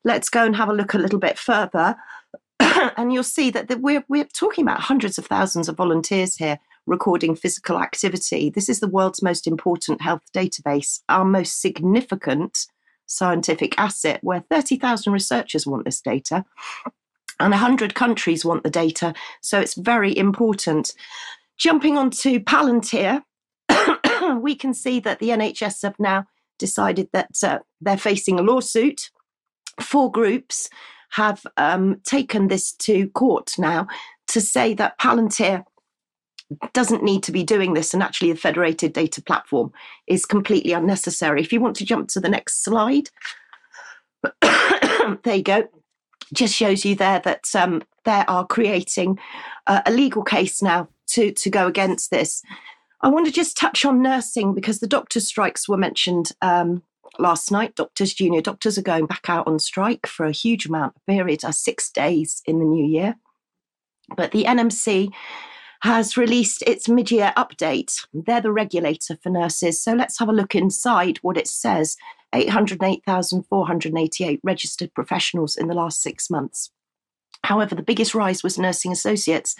[0.04, 1.96] Let's go and have a look a little bit further.
[2.96, 7.36] and you'll see that we're, we're talking about hundreds of thousands of volunteers here recording
[7.36, 8.50] physical activity.
[8.50, 12.66] This is the world's most important health database, our most significant
[13.06, 16.44] scientific asset, where 30,000 researchers want this data
[17.40, 19.14] and 100 countries want the data.
[19.40, 20.94] So it's very important.
[21.56, 23.22] Jumping onto Palantir,
[24.40, 26.26] we can see that the NHS have now
[26.58, 29.10] decided that uh, they're facing a lawsuit.
[29.80, 30.68] Four groups
[31.10, 33.86] have um, taken this to court now
[34.28, 35.64] to say that Palantir
[36.72, 39.72] doesn't need to be doing this, and actually, the federated data platform
[40.06, 41.40] is completely unnecessary.
[41.40, 43.10] If you want to jump to the next slide,
[44.42, 45.68] there you go.
[46.32, 49.18] Just shows you there that um, they are creating
[49.66, 52.42] uh, a legal case now to to go against this.
[53.00, 56.82] I want to just touch on nursing because the doctors' strikes were mentioned um,
[57.18, 57.74] last night.
[57.74, 61.44] Doctors, junior doctors, are going back out on strike for a huge amount of period,
[61.44, 63.16] uh, six days in the new year.
[64.16, 65.10] But the NMC
[65.82, 68.06] has released its mid year update.
[68.12, 69.82] They're the regulator for nurses.
[69.82, 71.96] So let's have a look inside what it says
[72.34, 76.70] 808,488 registered professionals in the last six months.
[77.44, 79.54] However, the biggest rise was nursing associates.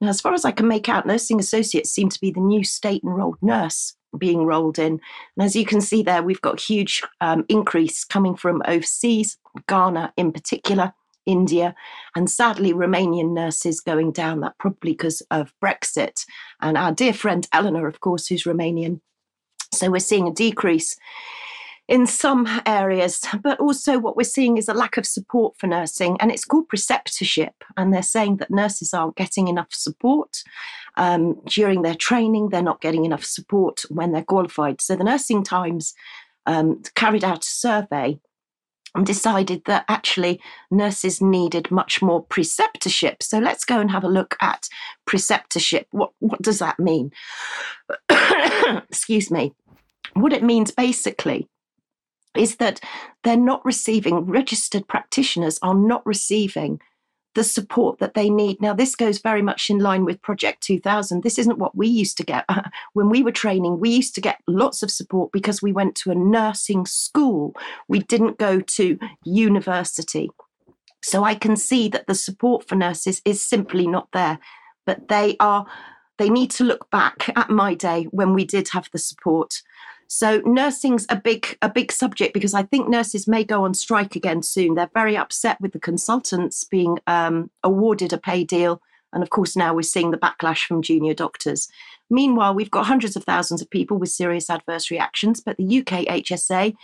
[0.00, 2.64] Now, as far as I can make out, nursing associates seem to be the new
[2.64, 5.00] state enrolled nurse being rolled in.
[5.36, 10.12] And as you can see there, we've got huge um, increase coming from overseas, Ghana
[10.16, 10.94] in particular.
[11.24, 11.72] India,
[12.16, 14.40] and sadly, Romanian nurses going down.
[14.40, 16.24] That probably because of Brexit.
[16.60, 19.00] And our dear friend Eleanor, of course, who's Romanian.
[19.72, 20.96] So we're seeing a decrease
[21.92, 26.16] in some areas, but also what we're seeing is a lack of support for nursing,
[26.20, 27.52] and it's called preceptorship.
[27.76, 30.42] And they're saying that nurses aren't getting enough support
[30.96, 34.80] um, during their training, they're not getting enough support when they're qualified.
[34.80, 35.92] So the Nursing Times
[36.46, 38.18] um, carried out a survey
[38.94, 43.22] and decided that actually nurses needed much more preceptorship.
[43.22, 44.66] So let's go and have a look at
[45.06, 45.84] preceptorship.
[45.90, 47.10] What, what does that mean?
[48.08, 49.52] Excuse me.
[50.14, 51.48] What it means basically
[52.36, 52.80] is that
[53.24, 56.80] they're not receiving, registered practitioners are not receiving
[57.34, 58.60] the support that they need.
[58.60, 61.22] Now, this goes very much in line with Project 2000.
[61.22, 62.44] This isn't what we used to get.
[62.92, 66.10] when we were training, we used to get lots of support because we went to
[66.10, 67.54] a nursing school.
[67.88, 70.30] We didn't go to university.
[71.02, 74.38] So I can see that the support for nurses is simply not there.
[74.84, 75.66] But they are,
[76.18, 79.62] they need to look back at my day when we did have the support
[80.14, 84.14] so nursing's a big a big subject because I think nurses may go on strike
[84.14, 84.74] again soon.
[84.74, 88.82] They're very upset with the consultants being um, awarded a pay deal,
[89.14, 91.66] and of course now we're seeing the backlash from junior doctors.
[92.10, 96.04] Meanwhile, we've got hundreds of thousands of people with serious adverse reactions, but the UK
[96.04, 96.74] HSA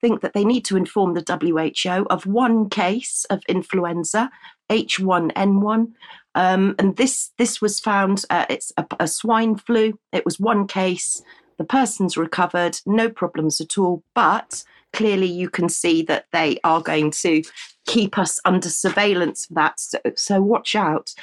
[0.00, 4.30] think that they need to inform the WHO of one case of influenza
[4.70, 5.90] H1N1.
[6.36, 8.24] Um, and this this was found.
[8.30, 9.98] Uh, it's a, a, swine flu.
[10.12, 11.24] It was one case.
[11.58, 16.80] The person's recovered, no problems at all, but clearly you can see that they are
[16.80, 17.42] going to
[17.86, 19.80] keep us under surveillance for that.
[19.80, 21.14] So, so watch out.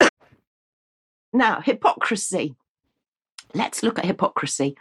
[1.32, 2.54] now, hypocrisy.
[3.54, 4.76] Let's look at hypocrisy.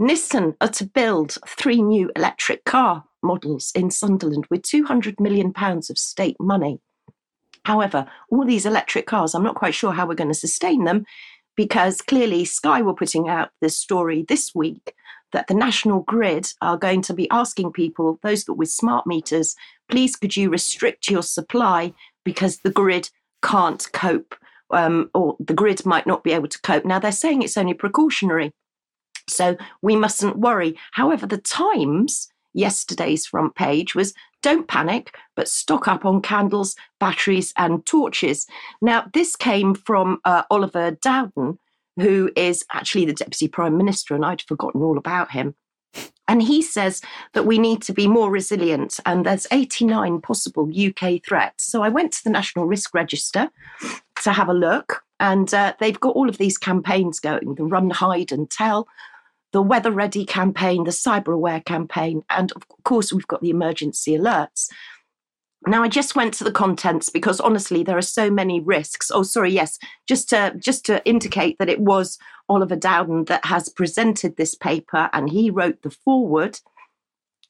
[0.00, 5.90] Nissan are to build three new electric car models in Sunderland with 200 million pounds
[5.90, 6.80] of state money.
[7.64, 11.04] However, all these electric cars, I'm not quite sure how we're going to sustain them
[11.56, 14.94] because clearly Sky were putting out this story this week
[15.32, 19.56] that the national grid are going to be asking people, those that with smart meters,
[19.88, 21.92] please could you restrict your supply
[22.24, 23.10] because the grid
[23.42, 24.34] can't cope
[24.70, 26.84] um, or the grid might not be able to cope.
[26.84, 28.52] Now they're saying it's only precautionary.
[29.28, 30.78] So we mustn't worry.
[30.92, 37.52] However, the Times, yesterday's front page, was don't panic, but stock up on candles, batteries,
[37.56, 38.46] and torches.
[38.80, 41.58] Now, this came from uh, Oliver Dowden,
[41.96, 45.54] who is actually the Deputy Prime Minister, and I'd forgotten all about him.
[46.28, 47.02] And he says
[47.34, 51.64] that we need to be more resilient, and there's 89 possible UK threats.
[51.64, 53.48] So I went to the National Risk Register
[54.22, 57.90] to have a look, and uh, they've got all of these campaigns going the Run,
[57.90, 58.88] Hide, and Tell,
[59.56, 64.12] the Weather Ready campaign, the Cyber Aware campaign, and of course, we've got the emergency
[64.12, 64.68] alerts.
[65.66, 69.10] Now, I just went to the contents because honestly, there are so many risks.
[69.10, 72.18] Oh, sorry, yes, just to just to indicate that it was
[72.50, 76.60] Oliver Dowden that has presented this paper, and he wrote the foreword.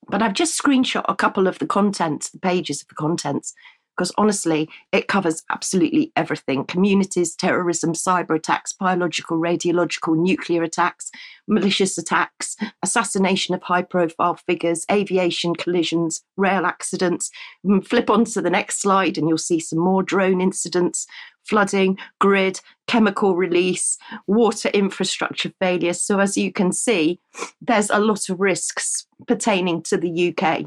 [0.08, 3.52] But I've just screenshot a couple of the contents, the pages of the contents,
[3.96, 11.10] because honestly, it covers absolutely everything communities, terrorism, cyber attacks, biological, radiological, nuclear attacks,
[11.48, 17.30] malicious attacks, assassination of high profile figures, aviation collisions, rail accidents.
[17.64, 21.06] Mm, flip on to the next slide, and you'll see some more drone incidents,
[21.44, 26.02] flooding, grid, chemical release, water infrastructure failures.
[26.02, 27.20] So, as you can see,
[27.60, 30.66] there's a lot of risks pertaining to the UK.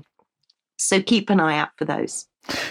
[0.79, 2.25] So, keep an eye out for those.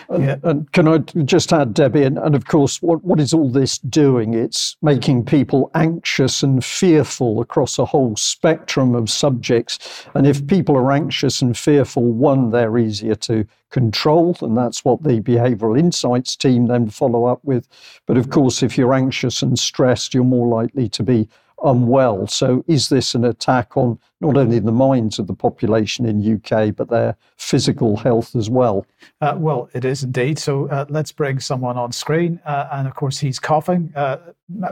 [0.08, 0.36] Um, yeah.
[0.42, 3.78] And can I just add, Debi, and, and, of course, what, what is all this
[3.78, 4.34] doing?
[4.34, 10.06] It's making people anxious and fearful across a whole spectrum of subjects.
[10.14, 15.02] And if people are anxious and fearful, one, they're easier to control, and that's what
[15.02, 17.68] the behavioral insights team then follow up with.
[18.06, 21.28] But of course, if you're anxious and stressed, you're more likely to be
[21.64, 22.26] unwell.
[22.26, 26.74] So, is this an attack on not only the minds of the population in UK,
[26.74, 28.86] but their physical health as well?
[29.20, 30.38] Uh, well, it is indeed.
[30.38, 32.40] So, uh, let's bring someone on screen.
[32.44, 33.92] Uh, and of course, he's coughing.
[33.94, 34.18] Uh,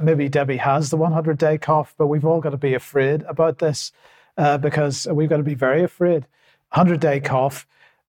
[0.02, 3.58] maybe Debi has the 100 day cough, but we've all got to be afraid about
[3.58, 3.92] this
[4.36, 6.26] uh, because we've got to be very afraid.
[6.70, 7.66] 100 day cough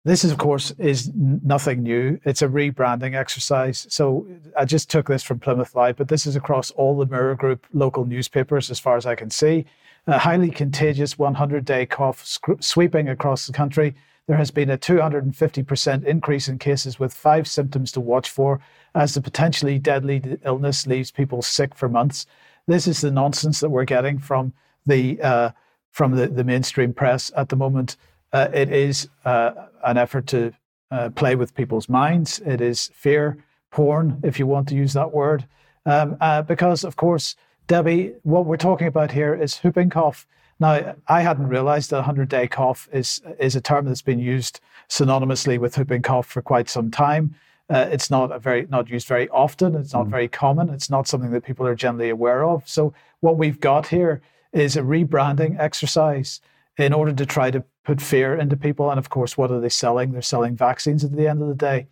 [0.10, 2.19] this is, of course, is nothing new.
[2.24, 3.86] It's a rebranding exercise.
[3.89, 7.36] So I just took this from Plymouth Live, but this is across all the Mirror
[7.36, 9.65] Group local newspapers, as far as I can see.
[10.08, 12.26] A highly contagious 100-day cough
[12.60, 13.93] sweeping across the country.
[14.26, 18.60] There has been a 250% increase in cases with five symptoms to watch for,
[18.95, 22.26] as the potentially deadly illness leaves people sick for months.
[22.65, 24.54] This is the nonsense that we're getting from
[24.88, 25.52] the uh,
[25.91, 27.95] from the, the mainstream press at the moment.
[28.31, 29.51] Uh, it is uh,
[29.83, 30.53] an effort to
[30.91, 32.39] uh, play with people's minds.
[32.45, 33.37] It is fear
[33.71, 35.45] porn, if you want to use that word.
[35.85, 37.35] Um, uh, because, of course,
[37.67, 40.27] Debi, what we're talking about here is whooping cough.
[40.59, 44.59] Now, I hadn't realized that 100 day cough is, is a term that's been used
[44.89, 47.35] synonymously with whooping cough for quite some time.
[47.69, 49.75] Uh, it's not a very not used very often.
[49.75, 50.09] It's not mm.
[50.09, 50.69] very common.
[50.69, 52.67] It's not something that people are generally aware of.
[52.67, 56.41] So what we've got here is a rebranding exercise
[56.77, 58.91] in order to try to put fear into people.
[58.91, 60.12] And of course, what are they selling?
[60.12, 61.88] They're selling vaccines at the end of the day.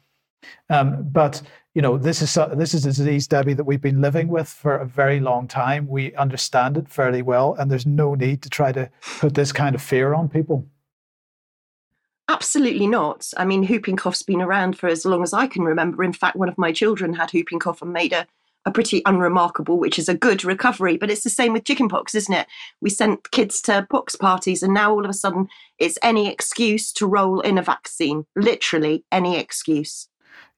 [0.69, 1.41] Um, but
[1.73, 4.77] you know, this is this is a disease, Debi, that we've been living with for
[4.77, 5.87] a very long time.
[5.87, 9.73] We understand it fairly well, and there's no need to try to put this kind
[9.73, 10.67] of fear on people.
[12.29, 13.31] Absolutely not.
[13.35, 16.03] I mean, whooping cough's been around for as long as I can remember.
[16.03, 18.27] In fact, one of my children had whooping cough and made a
[18.67, 20.97] a pretty unremarkable, which is a good recovery.
[20.97, 22.47] But it's the same with chickenpox, isn't it?
[22.81, 25.47] We sent kids to pox parties, and now all of a sudden
[25.79, 28.25] it's any excuse to roll in a vaccine.
[28.35, 30.09] Literally any excuse.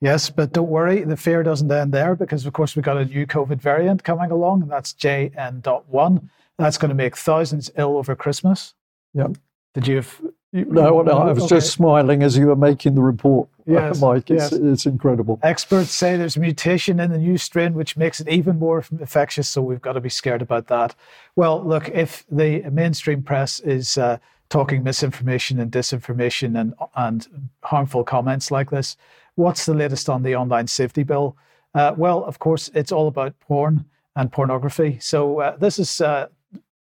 [0.02, 3.06] Yes, but don't worry, the fear doesn't end there because, of course, we've got a
[3.06, 6.30] new COVID variant coming along, and that's JN.1.
[6.58, 8.74] That's going to make thousands ill over Christmas.
[9.14, 9.38] Yep.
[9.76, 11.58] Did you have no, no, I was okay.
[11.58, 14.30] just smiling as you were making the report, yes, Mike.
[14.30, 14.54] It's, yes.
[14.54, 15.40] it's incredible.
[15.44, 19.62] Experts say there's mutation in the new strain which makes it even more infectious, so
[19.62, 20.96] we've got to be scared about that.
[21.36, 24.18] Well, look, if the mainstream press is uh,
[24.50, 28.98] talking misinformation and disinformation and, and harmful comments like this,
[29.36, 31.38] what's the latest on the online safety bill?
[31.74, 34.98] Uh, well, of course, it's all about porn and pornography.
[35.00, 36.28] So uh, this is uh,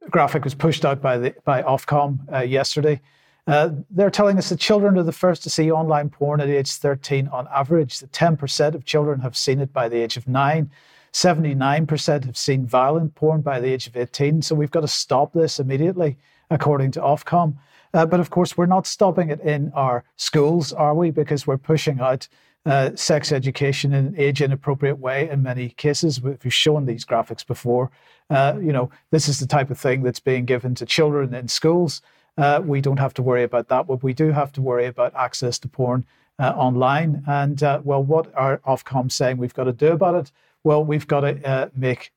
[0.10, 3.02] graphic was pushed out by the by Ofcom uh, yesterday.
[3.46, 6.72] Uh, they're telling us that children are the first to see online porn at age
[6.72, 8.00] 13 on average.
[8.00, 10.72] That 10% of children have seen it by the age of nine.
[11.12, 14.42] 79% have seen violent porn by the age of 18.
[14.42, 16.18] So we've got to stop this immediately,
[16.50, 17.56] according to Ofcom.
[17.94, 21.12] Uh, but of course, we're not stopping it in our schools, are we?
[21.12, 22.28] Because we're pushing out
[22.66, 26.22] uh, sex education in an age inappropriate way in many cases.
[26.22, 27.92] We've shown these graphics before.
[28.30, 31.48] Uh, you know, this is the type of thing that's being given to children in
[31.50, 32.02] schools.
[32.38, 35.14] Uh, we don't have to worry about that, but we do have to worry about
[35.16, 36.06] access to porn
[36.40, 37.24] uh, online.
[37.28, 40.32] And uh, well, what are Ofcom saying we've got to do about it?
[40.64, 42.12] Well, we've got to uh, make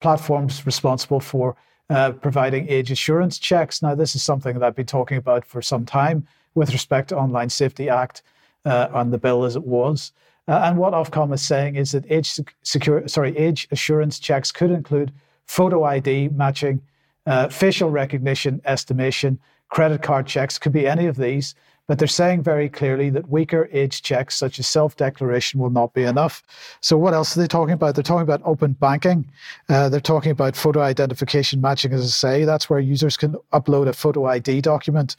[0.00, 1.56] platforms responsible for
[1.88, 3.82] providing age assurance checks.
[3.82, 7.16] Now, this is something that I've been talking about for some time with respect to
[7.16, 8.22] Online Safety Act
[8.64, 10.12] uh, on the bill as it was.
[10.48, 14.70] Uh, and what Ofcom is saying is that age secure, sorry, age assurance checks could
[14.70, 15.12] include
[15.46, 16.80] photo ID matching,
[17.26, 21.54] uh, facial recognition estimation, credit card checks, could be any of these.
[21.92, 25.92] But they're saying very clearly that weaker age checks, such as self declaration, will not
[25.92, 26.42] be enough.
[26.80, 27.94] So, what else are they talking about?
[27.94, 29.26] They're talking about open banking.
[29.68, 32.44] Uh, they're talking about photo identification matching, as I say.
[32.46, 35.16] That's where users can upload a photo ID document,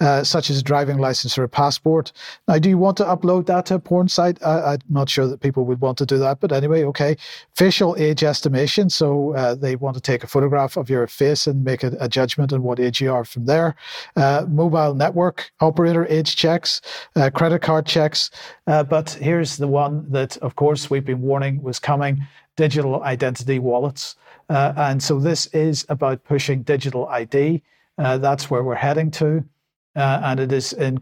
[0.00, 2.10] uh, such as a driving license or a passport.
[2.48, 4.42] Now, do you want to upload that to a porn site?
[4.42, 7.16] I, am not sure that people would want to do that, but anyway, okay.
[7.54, 8.90] Facial age estimation.
[8.90, 12.08] So, uh, they want to take a photograph of your face and make a, a
[12.08, 13.76] judgment on what age you are from there.
[14.16, 16.80] Uh, mobile network operator age checks,
[17.14, 18.30] uh, credit card checks.
[18.66, 23.58] Uh, but here's the one that, of course, we've been warning was coming digital identity
[23.58, 24.16] wallets.
[24.48, 27.62] Uh, and so this is about pushing digital ID.
[27.98, 29.44] Uh, that's where we're heading to.
[29.94, 30.98] Uh, and it is in,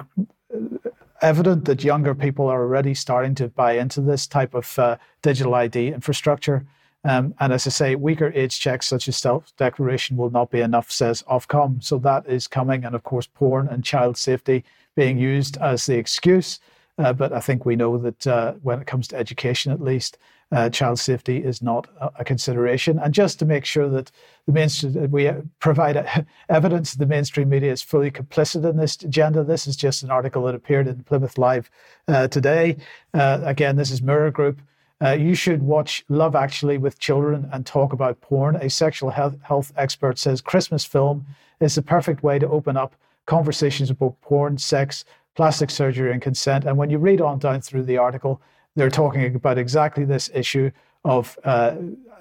[1.20, 5.54] evident that younger people are already starting to buy into this type of uh, digital
[5.54, 6.66] ID infrastructure.
[7.04, 10.60] Um, and as I say, weaker age checks such as self declaration will not be
[10.60, 11.82] enough, says Ofcom.
[11.82, 12.84] So that is coming.
[12.84, 14.64] And of course, porn and child safety
[14.96, 16.60] being used as the excuse.
[16.96, 20.16] Uh, but I think we know that uh, when it comes to education, at least,
[20.52, 21.88] uh, child safety is not
[22.18, 22.98] a, consideration.
[22.98, 24.12] And just to make sure that
[24.46, 29.42] the mainstream, we provide evidence that the mainstream media is fully complicit in this agenda.
[29.42, 31.70] This is just an article that appeared in Plymouth Live
[32.06, 32.76] uh, today.
[33.12, 34.60] Uh, again, this is Mirror Group.
[35.02, 38.56] Uh, you should watch Love Actually with children and talk about porn.
[38.56, 41.26] A sexual health, health expert says Christmas film
[41.60, 42.94] is the perfect way to open up
[43.26, 46.64] conversations about porn, sex, plastic surgery, and consent.
[46.64, 48.40] And when you read on down through the article,
[48.76, 50.70] they're talking about exactly this issue
[51.04, 51.76] of uh,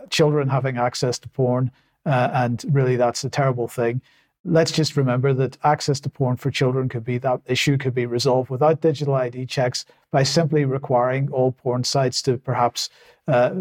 [0.10, 1.72] children having access to porn.
[2.06, 4.02] Uh, and really, that's a terrible thing.
[4.46, 8.06] Let's just remember that access to porn for children could be that issue could be
[8.06, 12.90] resolved without digital ID checks by simply requiring all porn sites to perhaps
[13.30, 13.52] uh,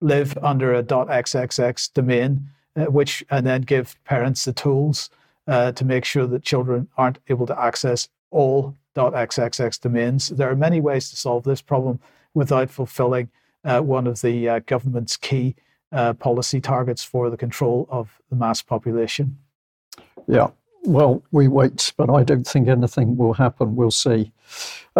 [0.00, 5.10] live under a .xxx domain, uh, which and then give parents the tools
[5.48, 10.28] uh, to make sure that children aren't able to access all .xxx domains.
[10.28, 11.98] There are many ways to solve this problem
[12.34, 13.30] without fulfilling
[13.64, 15.56] uh, one of the uh, government's key
[15.90, 19.38] uh, policy targets for the control of the mass population.
[20.30, 20.50] Yeah,
[20.84, 23.74] well, we wait, but I don't think anything will happen.
[23.74, 24.32] We'll see.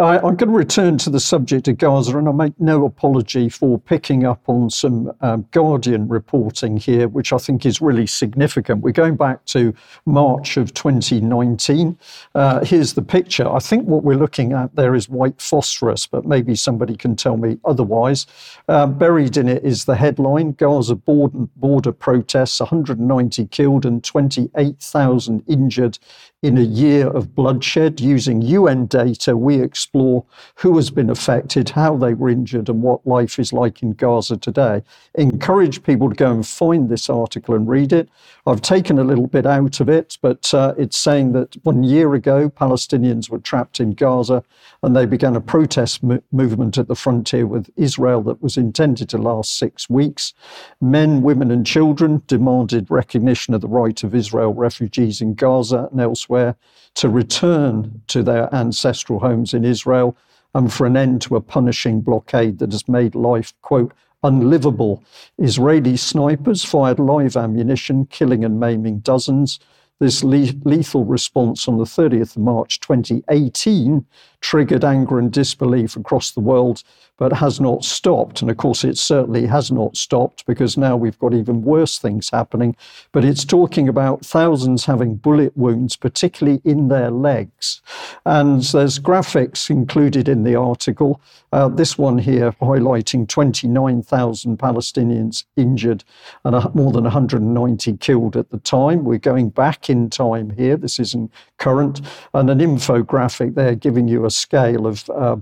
[0.01, 3.49] Uh, I'm going to return to the subject of Gaza, and I make no apology
[3.49, 8.81] for picking up on some um, Guardian reporting here, which I think is really significant.
[8.81, 9.75] We're going back to
[10.07, 11.99] March of 2019.
[12.33, 13.47] Uh, here's the picture.
[13.47, 17.37] I think what we're looking at there is white phosphorus, but maybe somebody can tell
[17.37, 18.25] me otherwise.
[18.67, 25.43] Uh, buried in it is the headline Gaza border, border protests, 190 killed and 28,000
[25.47, 25.99] injured
[26.41, 27.99] in a year of bloodshed.
[28.01, 29.61] Using UN data, we
[29.91, 30.23] explore
[30.55, 34.37] who has been affected, how they were injured, and what life is like in Gaza
[34.37, 34.83] today.
[35.15, 38.07] Encourage people to go and find this article and read it.
[38.47, 42.13] I've taken a little bit out of it, but uh, it's saying that one year
[42.13, 44.43] ago, Palestinians were trapped in Gaza
[44.81, 49.09] and they began a protest mo- movement at the frontier with Israel that was intended
[49.09, 50.33] to last six weeks.
[50.79, 55.99] Men, women, and children demanded recognition of the right of Israel refugees in Gaza and
[55.99, 56.55] elsewhere
[56.95, 60.15] to return to their ancestral homes in Israel
[60.53, 63.93] and for an end to a punishing blockade that has made life, quote,
[64.23, 65.03] unlivable.
[65.39, 69.59] Israeli snipers fired live ammunition, killing and maiming dozens.
[69.99, 74.05] This le- lethal response on the 30th of March 2018
[74.41, 76.83] triggered anger and disbelief across the world,
[77.21, 78.41] but has not stopped.
[78.41, 82.31] And of course, it certainly has not stopped because now we've got even worse things
[82.31, 82.75] happening.
[83.11, 87.79] But it's talking about thousands having bullet wounds, particularly in their legs.
[88.25, 91.21] And there's graphics included in the article.
[91.53, 96.03] Uh, this one here highlighting 29,000 Palestinians injured
[96.43, 99.03] and more than 190 killed at the time.
[99.03, 100.75] We're going back in time here.
[100.75, 102.01] This isn't current.
[102.33, 105.35] And an infographic there giving you a scale of uh,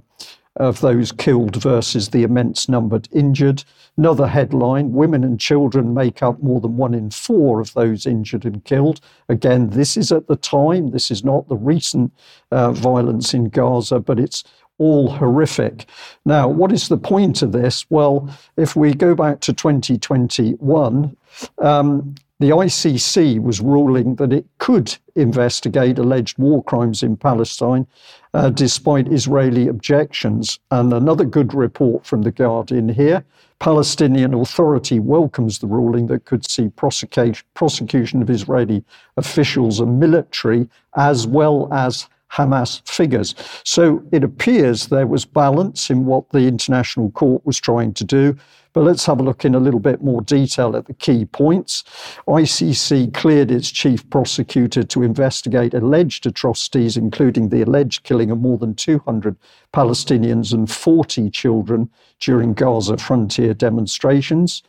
[0.60, 3.64] of those killed versus the immense number injured.
[3.98, 8.46] Another headline women and children make up more than one in four of those injured
[8.46, 9.00] and killed.
[9.30, 12.12] Again, this is at the time, this is not the recent
[12.52, 14.44] uh, violence in Gaza, but it's
[14.78, 15.86] all horrific.
[16.26, 17.86] Now, what is the point of this?
[17.90, 21.16] Well, if we go back to 2021,
[21.60, 27.86] um, the ICC was ruling that it could investigate alleged war crimes in Palestine
[28.34, 30.58] uh, despite Israeli objections.
[30.72, 33.26] And another good report from The Guardian here
[33.60, 38.86] Palestinian Authority welcomes the ruling that could see prosecution of Israeli
[39.18, 43.36] officials and military as well as Hamas figures.
[43.64, 48.36] So it appears there was balance in what the International Court was trying to do.
[48.74, 51.84] But let's have a look in a little bit more detail at the key points.
[52.28, 58.60] ICC cleared its chief prosecutor to investigate alleged atrocities, including the alleged killing of more
[58.60, 59.36] than 200
[59.74, 64.62] Palestinians and 40 children during Gaza frontier demonstrations.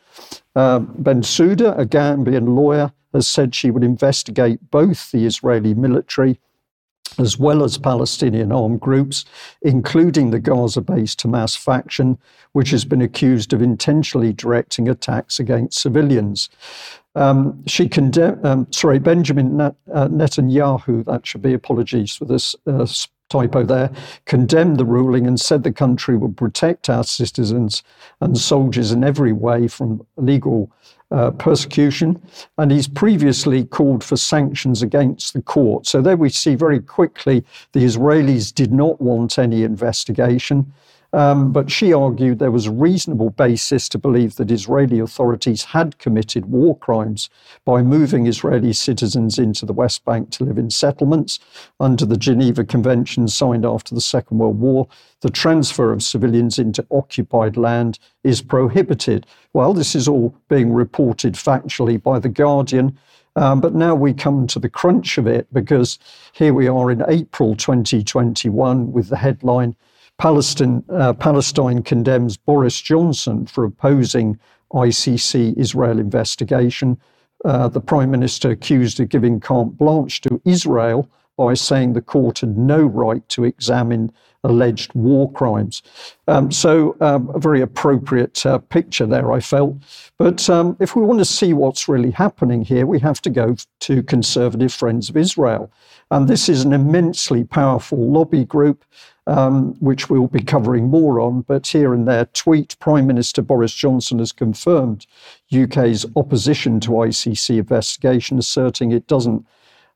[0.55, 6.39] Um, ben Suda, a Gambian lawyer, has said she would investigate both the Israeli military
[7.19, 9.25] as well as Palestinian armed groups,
[9.61, 12.17] including the Gaza based Hamas faction,
[12.53, 16.49] which has been accused of intentionally directing attacks against civilians.
[17.15, 22.87] Um, she condemned, um, sorry, Benjamin uh, Netanyahu, that should be apologies for this uh,
[23.29, 23.91] typo there,
[24.25, 27.83] condemned the ruling and said the country would protect our citizens
[28.19, 30.71] and soldiers in every way from legal
[31.11, 32.21] uh, persecution.
[32.57, 35.85] And he's previously called for sanctions against the court.
[35.85, 37.43] So there we see very quickly
[37.73, 40.73] the Israelis did not want any investigation.
[41.13, 45.97] Um, but she argued there was a reasonable basis to believe that Israeli authorities had
[45.97, 47.29] committed war crimes
[47.65, 51.39] by moving Israeli citizens into the West Bank to live in settlements.
[51.81, 54.87] Under the Geneva Convention signed after the Second World War,
[55.19, 59.27] the transfer of civilians into occupied land is prohibited.
[59.53, 62.97] Well, this is all being reported factually by The Guardian.
[63.35, 65.99] Um, but now we come to the crunch of it because
[66.33, 69.75] here we are in April 2021 with the headline
[70.21, 74.37] Palestine, uh, Palestine condemns Boris Johnson for opposing
[74.71, 76.95] ICC Israel investigation.
[77.43, 82.37] Uh, the Prime Minister accused of giving carte blanche to Israel by saying the court
[82.37, 84.11] had no right to examine
[84.43, 85.81] alleged war crimes.
[86.27, 89.75] Um, so, um, a very appropriate uh, picture there, I felt.
[90.19, 93.55] But um, if we want to see what's really happening here, we have to go
[93.79, 95.71] to Conservative Friends of Israel.
[96.11, 98.85] And this is an immensely powerful lobby group
[99.27, 101.41] um, which we'll be covering more on.
[101.41, 105.05] But here and there, tweet Prime Minister Boris Johnson has confirmed
[105.53, 109.45] UK's opposition to ICC investigation, asserting it doesn't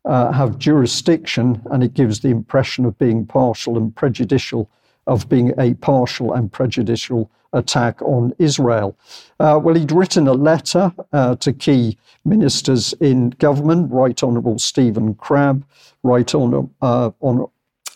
[0.05, 4.69] uh, have jurisdiction and it gives the impression of being partial and prejudicial,
[5.07, 8.97] of being a partial and prejudicial attack on Israel.
[9.39, 15.15] Uh, well, he'd written a letter uh, to key ministers in government, Right Honourable Stephen
[15.15, 15.65] Crabb,
[16.03, 17.11] Right Honourable, uh,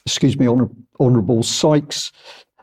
[0.06, 0.76] excuse me, Honourable
[1.44, 2.12] Sykes,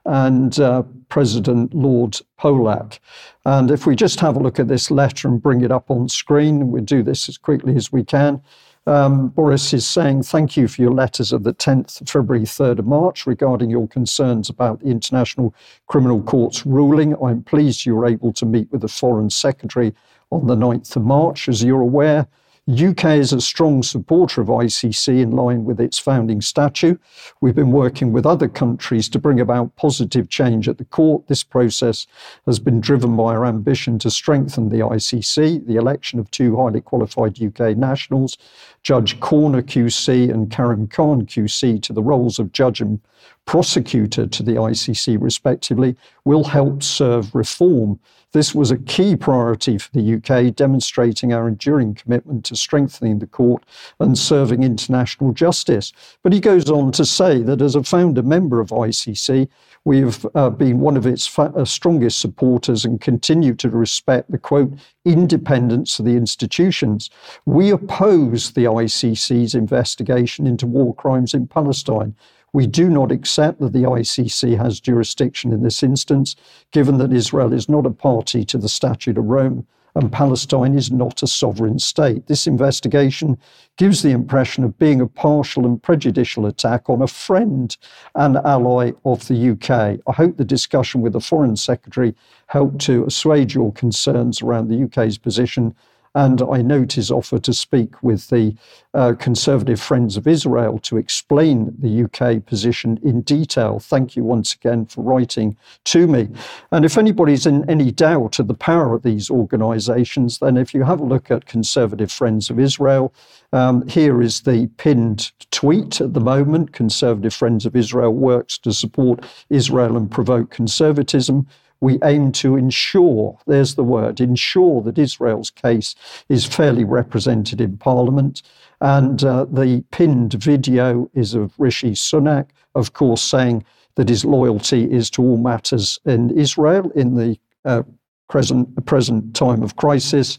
[0.07, 2.99] and uh, President Lord Polak.
[3.45, 6.09] And if we just have a look at this letter and bring it up on
[6.09, 8.41] screen, we'll do this as quickly as we can.
[8.89, 12.87] Um, Boris is saying, Thank you for your letters of the 10th February, 3rd of
[12.87, 15.53] March regarding your concerns about the International
[15.89, 17.17] Criminal Court's ruling.
[17.21, 19.93] I'm pleased you were able to meet with the Foreign Secretary
[20.31, 21.49] on the 9th of March.
[21.49, 22.29] As you're aware,
[22.69, 27.01] UK is a strong supporter of ICC in line with its founding statute.
[27.41, 31.29] We've been working with other countries to bring about positive change at the court.
[31.29, 32.09] This process
[32.45, 36.81] has been driven by our ambition to strengthen the ICC, the election of two highly
[36.81, 38.37] qualified UK nationals,
[38.83, 43.01] Judge Korner QC and Karim Khan QC, to the roles of judge and
[43.47, 47.99] prosecutor to the ICC, respectively, will help serve reform
[48.37, 53.27] this was a key priority for the UK, demonstrating our enduring commitment to strengthening the
[53.27, 53.65] court
[53.99, 55.91] and serving international justice.
[56.23, 59.49] But he goes on to say that as a founder member of ICC,
[59.87, 64.37] we've uh, been one of its fa- uh, strongest supporters and continue to respect the
[64.37, 64.73] quote
[65.07, 67.09] independence of the institutions.
[67.47, 72.15] We oppose the ICC's investigation into war crimes in Palestine
[72.57, 76.35] we do not accept that the ICC has jurisdiction in this instance,
[76.73, 80.91] given that Israel is not a party to the Statute of Rome and Palestine is
[80.91, 82.29] not a sovereign state.
[82.29, 83.37] This investigation
[83.77, 87.77] gives the impression of being a partial and prejudicial attack on a friend
[88.15, 90.01] and ally of the UK.
[90.07, 92.15] I hope the discussion with the Foreign Secretary
[92.47, 95.75] helped to assuage your concerns around the UK's position
[96.17, 98.57] And I note his offer to speak with the
[98.95, 103.79] uh, Conservative Friends of Israel to explain the UK position in detail.
[103.81, 106.31] Thank you once again for writing to me.
[106.73, 110.85] And if anybody's in any doubt of the power of these organisations, then if you
[110.85, 113.13] have a look at Conservative Friends of Israel,
[113.53, 116.73] um, here is the pinned tweet at the moment.
[116.73, 121.47] Conservative Friends of Israel works to support Israel and provoke conservatism
[121.81, 125.95] we aim to ensure, there's the word, ensure that Israel's case
[126.29, 128.43] is fairly represented in Parliament.
[128.81, 133.65] And uh, the pinned video is of Rishi Sunak, of course, saying
[133.97, 137.83] that his loyalty is to all matters in Israel in the uh,
[138.29, 140.39] present, present time of crisis.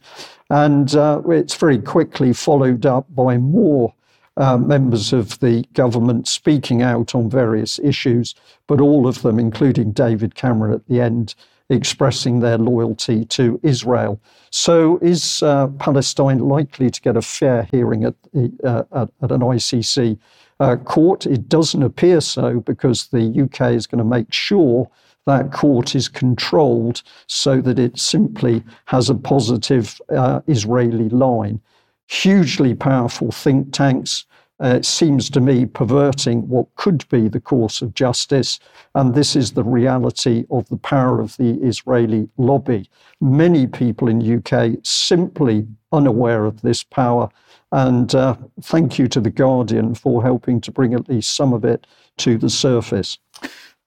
[0.50, 3.94] And uh, it's very quickly followed up by more
[4.38, 8.36] uh, members of the government speaking out on various issues,
[8.68, 11.36] but all of them, including David Cameron at the end,
[11.70, 14.22] expressing their loyalty to Israel.
[14.52, 18.16] So, is uh, Palestine likely to get a fair hearing at,
[18.64, 20.18] uh, at, at, an ICC
[20.60, 21.26] uh, court?
[21.26, 24.90] It doesn't appear so because the UK is going to make sure
[25.26, 31.60] that court is controlled so that it simply has a positive uh, Israeli line
[32.08, 34.26] hugely powerful think tanks.
[34.64, 38.60] Uh, it seems to me perverting what could be the course of justice.
[38.96, 42.90] And this is the reality of the power of the Israeli lobby.
[43.22, 47.30] Many people in UK simply unaware of this power.
[47.72, 51.64] And uh, thank you to The Guardian for helping to bring at least some of
[51.64, 51.86] it
[52.18, 53.20] to the surface.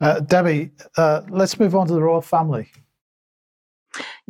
[0.01, 2.71] Uh, Debi, uh, let's move on to the royal family.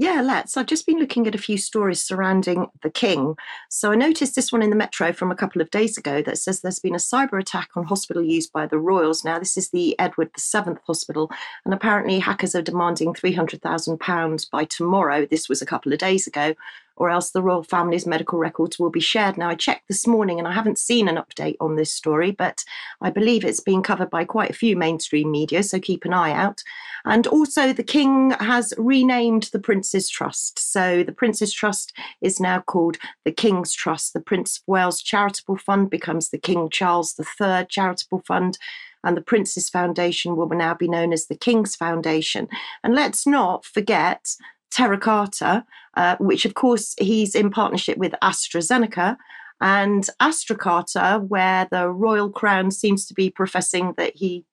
[0.00, 0.56] Yeah, let's.
[0.56, 3.36] I've just been looking at a few stories surrounding the king.
[3.68, 6.38] So I noticed this one in the Metro from a couple of days ago that
[6.38, 9.26] says there's been a cyber attack on hospital used by the royals.
[9.26, 11.30] Now, this is the Edward VII Hospital,
[11.66, 15.26] and apparently hackers are demanding £300,000 by tomorrow.
[15.26, 16.54] This was a couple of days ago
[17.00, 19.38] or else the royal family's medical records will be shared.
[19.38, 22.62] Now, I checked this morning and I haven't seen an update on this story, but
[23.00, 26.32] I believe it's been covered by quite a few mainstream media, so keep an eye
[26.32, 26.62] out.
[27.06, 30.58] And also, the King has renamed the Prince's Trust.
[30.58, 34.12] So, the Prince's Trust is now called the King's Trust.
[34.12, 38.58] The Prince of Wales Charitable Fund becomes the King Charles III Charitable Fund
[39.02, 42.46] and the Prince's Foundation will now be known as the King's Foundation.
[42.84, 44.36] And let's not forget
[44.70, 45.64] Terra Carta,
[45.96, 49.16] uh, which of course he's in partnership with AstraZeneca,
[49.60, 54.44] and Astra Carta, where the royal crown seems to be professing that he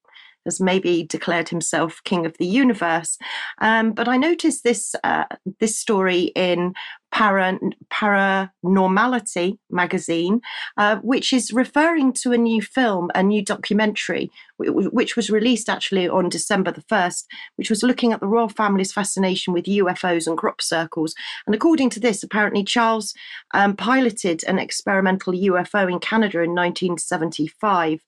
[0.48, 3.18] has maybe declared himself king of the universe.
[3.60, 5.26] Um, but I noticed this uh,
[5.60, 6.74] this story in
[7.12, 7.60] Para,
[7.92, 10.42] Paranormality magazine,
[10.78, 16.08] uh, which is referring to a new film, a new documentary, which was released actually
[16.08, 20.38] on December the 1st, which was looking at the royal family's fascination with UFOs and
[20.38, 21.16] crop circles.
[21.46, 23.14] And according to this, apparently Charles
[23.54, 28.02] um, piloted an experimental UFO in Canada in 1975.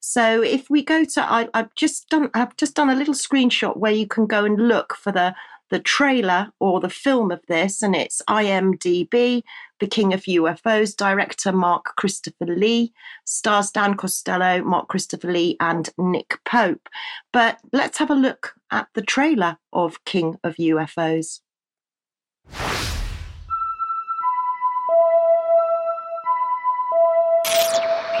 [0.00, 3.76] So if we go to, I, I've just done, I've just done a little screenshot
[3.76, 5.34] where you can go and look for the
[5.70, 9.42] the trailer or the film of this, and it's IMDb,
[9.80, 12.92] The King of UFOs, director Mark Christopher Lee,
[13.24, 16.88] stars Dan Costello, Mark Christopher Lee, and Nick Pope.
[17.32, 21.40] But let's have a look at the trailer of King of UFOs.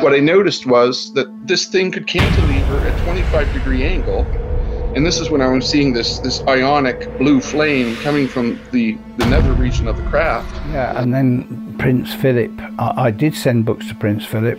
[0.00, 4.26] What I noticed was that this thing could cantilever at 25 degree angle
[4.96, 8.96] and this is when I was seeing this this ionic blue flame coming from the,
[9.18, 10.50] the nether region of the craft.
[10.72, 14.58] Yeah, and then Prince Philip, I, I did send books to Prince Philip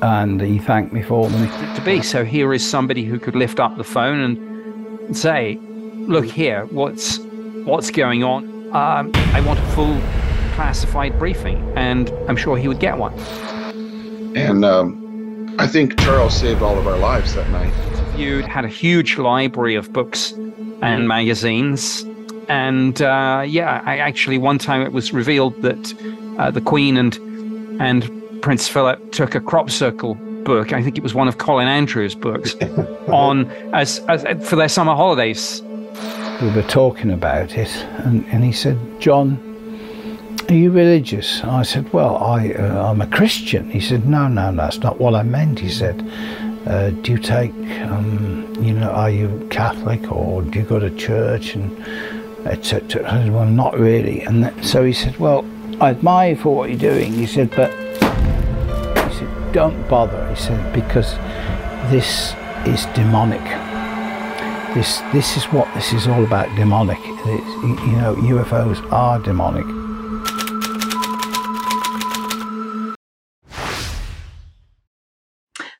[0.00, 1.48] and he thanked me for them.
[1.74, 5.58] To be so, here is somebody who could lift up the phone and say,
[5.96, 7.18] "Look here, what's
[7.64, 8.44] what's going on?
[8.68, 10.00] Um, I want a full
[10.54, 13.14] classified briefing," and I'm sure he would get one.
[14.36, 18.68] And um, I think Charles saved all of our lives that night interviewed, had a
[18.68, 20.32] huge library of books
[20.82, 22.04] and magazines.
[22.48, 25.94] And uh, yeah, I actually one time it was revealed that
[26.38, 27.16] uh, the Queen and
[27.80, 28.10] and
[28.42, 30.14] Prince Philip took a crop circle
[30.44, 30.72] book.
[30.72, 32.54] I think it was one of Colin Andrews' books
[33.08, 35.62] on as, as for their summer holidays.
[36.40, 37.70] We were talking about it,
[38.04, 39.38] and, and he said, "John,
[40.48, 44.50] are you religious?" I said, "Well, I uh, I'm a Christian." He said, "No, no,
[44.50, 46.00] no, that's not what I meant." He said,
[46.66, 47.52] uh, do you take,
[47.82, 51.70] um, you know, are you Catholic or do you go to church and
[52.46, 53.04] etc.
[53.06, 54.22] I said, well, not really.
[54.22, 55.44] And so he said, well,
[55.80, 57.12] I admire you for what you're doing.
[57.12, 60.28] He said, but he said, don't bother.
[60.30, 61.14] He said, because
[61.90, 62.34] this
[62.66, 63.44] is demonic.
[64.74, 66.54] This this is what this is all about.
[66.56, 66.98] Demonic.
[67.00, 69.66] It's, you know, UFOs are demonic.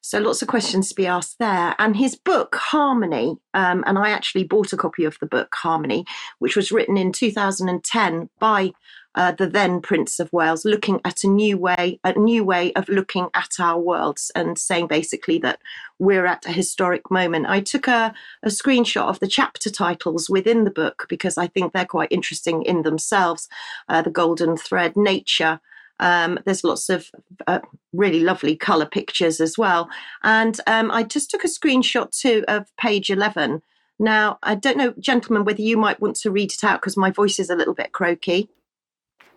[0.09, 1.75] So lots of questions to be asked there.
[1.79, 6.07] And his book, Harmony, um, and I actually bought a copy of the book, Harmony,
[6.39, 8.73] which was written in 2010 by
[9.15, 12.89] uh, the then Prince of Wales, looking at a new way, a new way of
[12.89, 15.61] looking at our worlds, and saying basically that
[15.99, 17.45] we're at a historic moment.
[17.47, 21.75] I took a, a screenshot of the chapter titles within the book because I think
[21.75, 23.47] they're quite interesting in themselves.
[23.91, 25.61] Uh, the Golden Thread, Nature.
[26.01, 27.11] Um, there's lots of
[27.47, 27.61] uh,
[27.93, 29.89] really lovely color pictures as well.
[30.23, 33.63] And um, I just took a screenshot too of page 11.
[33.99, 37.11] Now, I don't know, gentlemen, whether you might want to read it out because my
[37.11, 38.49] voice is a little bit croaky.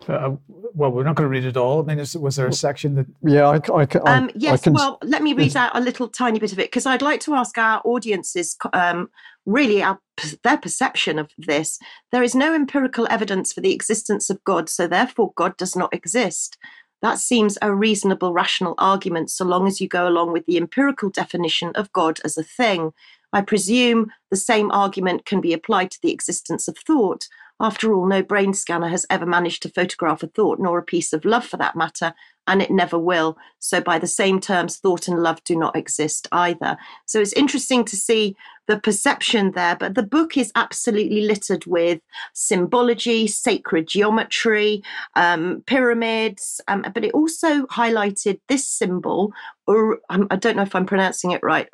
[0.07, 1.81] Uh, well, we're not going to read it all.
[1.81, 3.05] I mean, is, was there a section that?
[3.23, 6.07] Yeah, I, I, I, Um, yes, I can, well, let me read out a little
[6.07, 9.09] tiny bit of it because I'd like to ask our audiences um,
[9.45, 9.99] really our,
[10.43, 11.79] their perception of this.
[12.11, 15.93] There is no empirical evidence for the existence of God, so therefore God does not
[15.93, 16.57] exist.
[17.01, 21.09] That seems a reasonable, rational argument so long as you go along with the empirical
[21.09, 22.91] definition of God as a thing.
[23.33, 27.27] I presume the same argument can be applied to the existence of thought.
[27.61, 31.13] After all, no brain scanner has ever managed to photograph a thought, nor a piece
[31.13, 32.15] of love for that matter,
[32.47, 33.37] and it never will.
[33.59, 36.75] So, by the same terms, thought and love do not exist either.
[37.05, 38.35] So, it's interesting to see
[38.65, 42.01] the perception there, but the book is absolutely littered with
[42.33, 44.81] symbology, sacred geometry,
[45.15, 49.33] um, pyramids, um, but it also highlighted this symbol.
[49.67, 51.69] Um, I don't know if I'm pronouncing it right,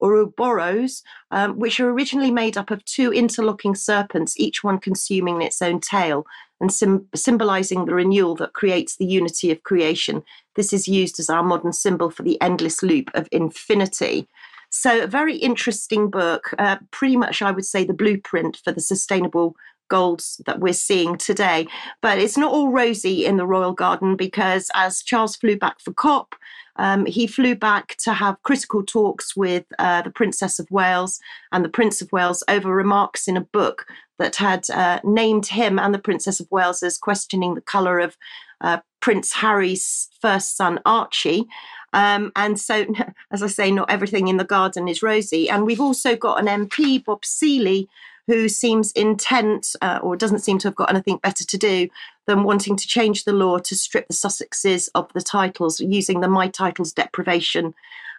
[0.00, 5.42] Ouroboros Ouroboros, um, which are originally made up of two interlocking serpents, each one consuming
[5.42, 6.26] its own tail
[6.60, 10.22] and sim- symbolizing the renewal that creates the unity of creation.
[10.56, 14.28] This is used as our modern symbol for the endless loop of infinity.
[14.70, 18.80] So, a very interesting book, uh, pretty much, I would say, the blueprint for the
[18.80, 19.54] sustainable
[19.88, 21.68] goals that we're seeing today.
[22.00, 25.92] But it's not all rosy in the Royal Garden because as Charles flew back for
[25.92, 26.34] COP,
[26.76, 31.20] um, he flew back to have critical talks with uh, the Princess of Wales
[31.52, 33.86] and the Prince of Wales over remarks in a book
[34.18, 38.16] that had uh, named him and the Princess of Wales as questioning the colour of
[38.60, 41.46] uh, Prince Harry's first son, Archie.
[41.92, 42.86] Um, and so,
[43.30, 45.48] as I say, not everything in the garden is rosy.
[45.48, 47.88] And we've also got an MP, Bob Seely,
[48.26, 51.88] who seems intent uh, or doesn't seem to have got anything better to do
[52.26, 56.28] than wanting to change the law to strip the Sussexes of the titles using the
[56.28, 57.74] My Titles Deprivation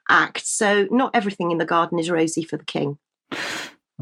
[0.10, 0.46] Act.
[0.46, 2.98] So, not everything in the garden is rosy for the king.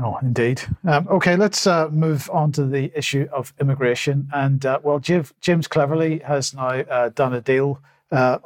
[0.02, 0.62] Oh, indeed.
[0.86, 4.28] Um, okay, let's uh, move on to the issue of immigration.
[4.34, 7.80] And uh, well, James Cleverly has now uh, done a deal
[8.12, 8.40] uh,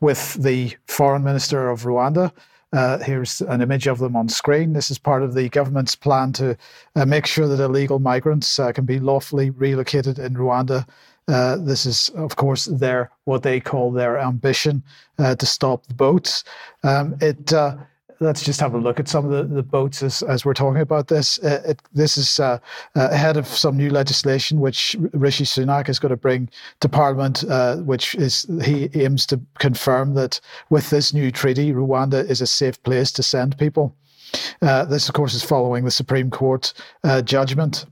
[0.00, 2.32] with the foreign minister of Rwanda.
[2.74, 4.72] Uh, here's an image of them on screen.
[4.72, 6.56] This is part of the government's plan to
[6.96, 10.84] uh, make sure that illegal migrants can be lawfully relocated in Rwanda.
[11.26, 14.82] this is, of course, their what they call their ambition
[15.18, 16.42] to stop the boats.
[16.82, 17.52] Um, it
[18.24, 20.80] let's just have a look at some of the, the boats as, as we're talking
[20.80, 21.38] about this.
[21.38, 22.58] Uh, it, this is uh,
[22.96, 26.48] uh, ahead of some new legislation which Rishi Sunak is going to bring
[26.80, 32.28] to Parliament, uh, which is he aims to confirm that with this new treaty, Rwanda
[32.28, 33.94] is a safe place to send people.
[34.60, 36.72] This, of course, is following the Supreme Court
[37.24, 37.86] judgment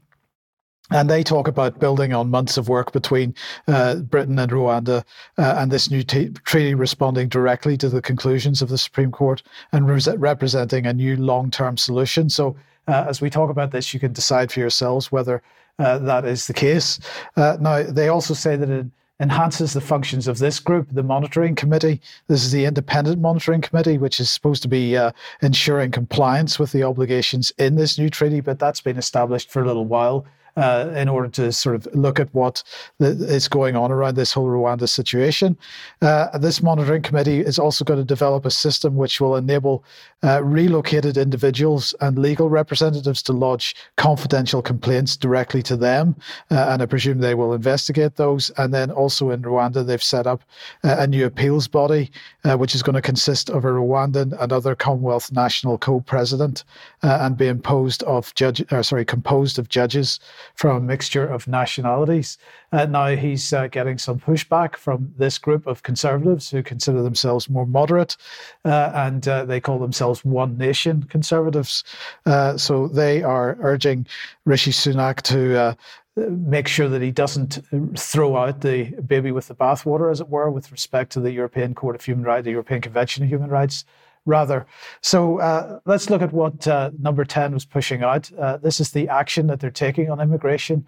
[0.92, 3.34] and they talk about building on months of work between
[3.68, 5.04] uh, Britain and Rwanda
[5.38, 9.42] uh, and this new t- treaty responding directly to the conclusions of the Supreme Court
[9.72, 12.28] and re- representing a new long term solution.
[12.28, 12.56] So,
[12.88, 15.42] uh, as we talk about this, you can decide for yourselves whether
[15.78, 16.98] uh, that is the case.
[17.36, 18.86] Uh, now, they also say that it
[19.20, 22.00] enhances the functions of this group, the monitoring committee.
[22.26, 25.12] This is the independent monitoring committee, which is supposed to be uh,
[25.42, 29.66] ensuring compliance with the obligations in this new treaty, but that's been established for a
[29.66, 30.26] little while
[30.56, 32.62] uh, in order to sort of look at what
[33.00, 35.56] is going on around this whole Rwanda situation.
[36.00, 39.84] Uh, this monitoring committee is also going to develop a system which will enable
[40.24, 46.14] uh, relocated individuals and legal representatives to lodge confidential complaints directly to them.
[46.50, 48.50] Uh, and I presume they will investigate those.
[48.56, 50.42] And then also in Rwanda, they've set up
[50.84, 52.10] uh, a new appeals body,
[52.44, 56.64] uh, which is going to consist of a Rwandan and other Commonwealth national co-president
[57.02, 60.20] and be imposed of judge, or sorry, composed of judges
[60.54, 62.38] from a mixture of nationalities.
[62.72, 67.48] Uh, now he's uh, getting some pushback from this group of conservatives who consider themselves
[67.48, 68.16] more moderate,
[68.64, 71.84] uh, and uh, they call themselves One Nation conservatives.
[72.24, 74.06] Uh, so they are urging
[74.44, 75.76] Rishi Sunak to
[76.16, 77.58] make sure that he doesn't
[77.96, 81.74] throw out the baby with the bathwater, as it were, with respect to the European
[81.74, 83.84] Court of Human Rights, the European Convention of Human Rights
[84.26, 84.66] rather.
[85.00, 88.30] So uh, let's look at what uh, number 10 was pushing out.
[88.32, 90.86] Uh, this is the action that they're taking on immigration.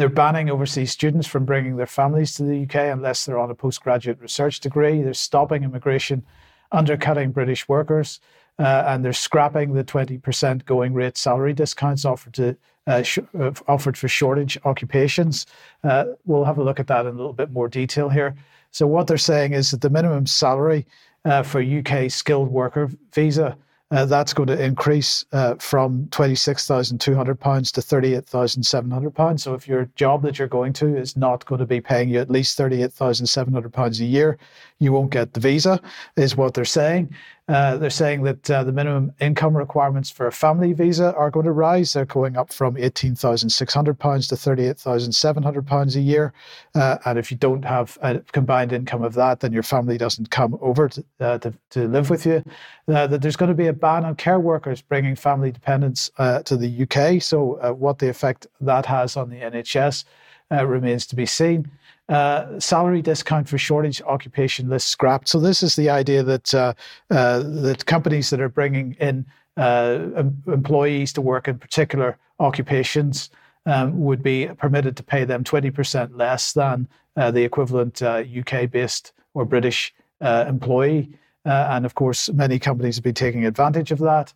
[0.00, 3.54] They're banning overseas students from bringing their families to the UK unless they're on a
[3.54, 5.02] postgraduate research degree.
[5.02, 6.24] They're stopping immigration
[6.72, 8.18] undercutting British workers.
[8.58, 13.50] Uh, and they're scrapping the 20% going rate salary discounts offered to uh, sh- uh,
[13.68, 15.44] offered for shortage occupations.
[15.84, 18.34] Uh, we'll have a look at that in a little bit more detail here.
[18.70, 20.86] So what they're saying is that the minimum salary
[21.26, 23.54] uh, for UK skilled worker visa
[23.90, 29.40] uh, that's going to increase uh, from £26,200 to £38,700.
[29.40, 32.20] So if your job that you're going to is not going to be paying you
[32.20, 34.38] at least £38,700 a year,
[34.78, 35.80] you won't get the visa,
[36.16, 37.14] is what they're saying.
[37.50, 41.44] Uh, they're saying that uh, the minimum income requirements for a family visa are going
[41.44, 41.92] to rise.
[41.92, 46.32] They're going up from £18,600 to £38,700 a year.
[46.76, 50.30] Uh, and if you don't have a combined income of that, then your family doesn't
[50.30, 52.44] come over to, uh, to, to, live with you.
[52.86, 56.44] Uh, that there's going to be a ban on care workers bringing family dependents uh,
[56.44, 57.20] to the UK.
[57.20, 60.04] So, what the effect that has on the NHS
[60.52, 61.68] remains to be seen
[62.10, 65.28] uh, salary discount for shortage occupation list scrapped.
[65.28, 66.74] So this is the idea that uh,
[67.10, 69.24] uh, that companies that are bringing in
[69.56, 73.30] uh, em- employees to work in particular occupations
[73.66, 79.20] um, would be permitted to pay them 20% less than uh, the equivalent UK-based uh,
[79.34, 81.10] or British employee.
[81.44, 84.32] and of course, many companies have been taking advantage of that.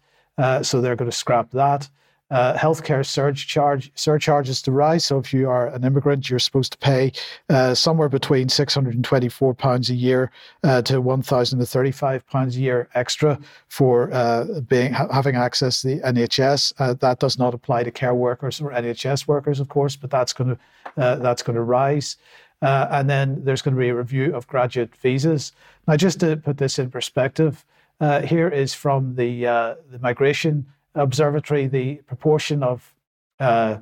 [0.64, 1.89] so they're going to scrap that
[2.31, 5.05] uh, healthcare surge charge surcharges to rise.
[5.05, 7.12] So if you are an immigrant, you're supposed to pay
[7.51, 10.31] uh, somewhere between six hundred and twenty-four pounds a year
[10.62, 15.37] uh, to one thousand and thirty-five pounds a year extra for uh, being ha- having
[15.37, 16.72] access to the NHS.
[16.79, 20.33] Uh, that does not apply to care workers or NHS workers, of course, but that's
[20.33, 22.16] going to uh, that's going to rise.
[22.62, 25.53] and then there's going to be a review of graduate visas.
[25.87, 27.66] Now, just to put this in perspective,
[28.25, 30.64] here is from the the migration
[30.95, 32.95] observatory the proportion of
[33.41, 33.79] uh,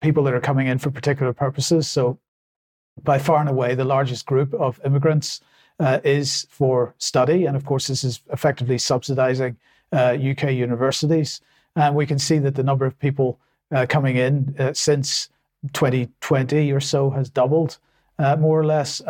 [0.00, 1.88] people that are coming in for particular purposes.
[1.88, 2.18] So,
[3.04, 5.40] by far and away, the largest group of immigrants
[5.78, 7.46] uh, is for study.
[7.46, 9.56] And of course, this is effectively subsidizing
[9.92, 11.40] uh, UK universities.
[11.76, 13.38] And we can see that the number of people
[13.70, 15.28] uh, coming in uh, since
[15.72, 17.78] 2020 or so has doubled,
[18.18, 19.00] uh, more or less.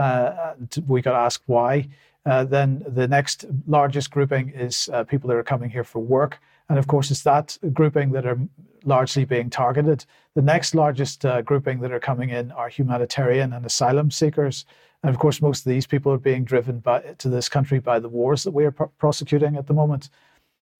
[0.87, 1.89] we got asked why.
[2.25, 6.39] then the next largest grouping is people that are coming here for work.
[6.69, 8.39] And of course, it's that grouping that are
[8.85, 10.05] largely being targeted.
[10.35, 14.65] The next largest uh, grouping that are coming in are humanitarian and asylum seekers.
[15.03, 17.99] And of course, most of these people are being driven by, to this country by
[17.99, 20.11] the wars that we are pr- prosecuting at the moment.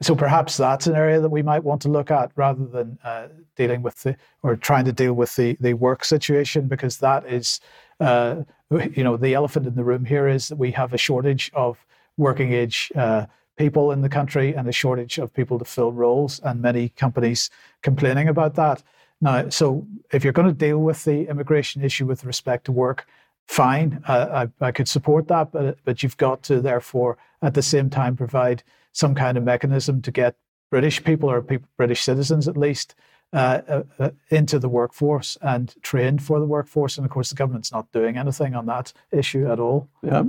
[0.01, 3.29] So perhaps that's an area that we might want to look at rather than uh,
[3.57, 7.61] dealing with the or trying to deal with the the work situation because that is,
[7.99, 11.51] uh, you know, the elephant in the room here is that we have a shortage
[11.53, 11.85] of
[12.17, 13.27] working age uh,
[13.59, 17.51] people in the country and a shortage of people to fill roles, and many companies
[17.83, 18.83] complaining about that.
[19.21, 23.07] Now, so if you're going to deal with the immigration issue with respect to work,
[23.49, 27.63] fine, uh, I, I could support that, but but you've got to therefore at the
[27.63, 30.37] same time provide some kind of mechanism to get
[30.71, 32.95] British people or people, British citizens at least
[33.33, 36.97] uh, uh, uh, into the workforce and trained for the workforce.
[36.97, 39.89] And of course, the government's not doing anything on that issue at all.
[40.03, 40.25] Yeah,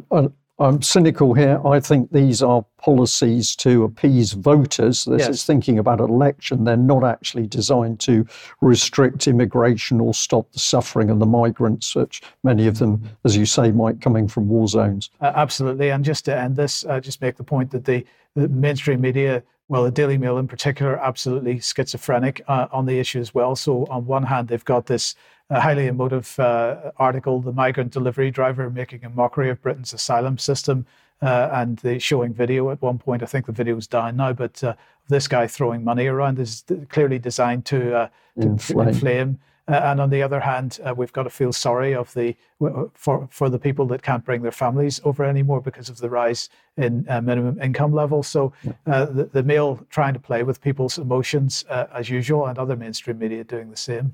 [0.59, 1.65] I'm cynical here.
[1.65, 5.05] I think these are policies to appease voters.
[5.05, 5.29] This yes.
[5.29, 6.65] is thinking about an election.
[6.65, 8.25] They're not actually designed to
[8.61, 13.45] restrict immigration or stop the suffering of the migrants, which many of them, as you
[13.45, 15.09] say, might coming from war zones.
[15.21, 15.91] Uh, absolutely.
[15.91, 18.05] And just to end this, uh, just make the point that the,
[18.35, 23.19] the mainstream media well, the Daily Mail in particular, absolutely schizophrenic uh, on the issue
[23.19, 23.55] as well.
[23.55, 25.13] So, on one hand, they've got this
[25.49, 30.37] uh, highly emotive uh, article, The Migrant Delivery Driver Making a Mockery of Britain's Asylum
[30.37, 30.85] System.
[31.21, 33.21] Uh, and the showing video at one point.
[33.21, 34.75] I think the video is down now, but uh,
[35.09, 38.87] this guy throwing money around is clearly designed to, uh, to inflame.
[38.87, 39.39] inflame
[39.69, 42.35] uh, and on the other hand, uh, we've got to feel sorry of the
[42.95, 46.49] for for the people that can't bring their families over anymore because of the rise
[46.75, 48.27] in uh, minimum income levels.
[48.27, 48.51] So
[48.87, 52.75] uh, the, the Mail trying to play with people's emotions uh, as usual, and other
[52.75, 54.13] mainstream media doing the same.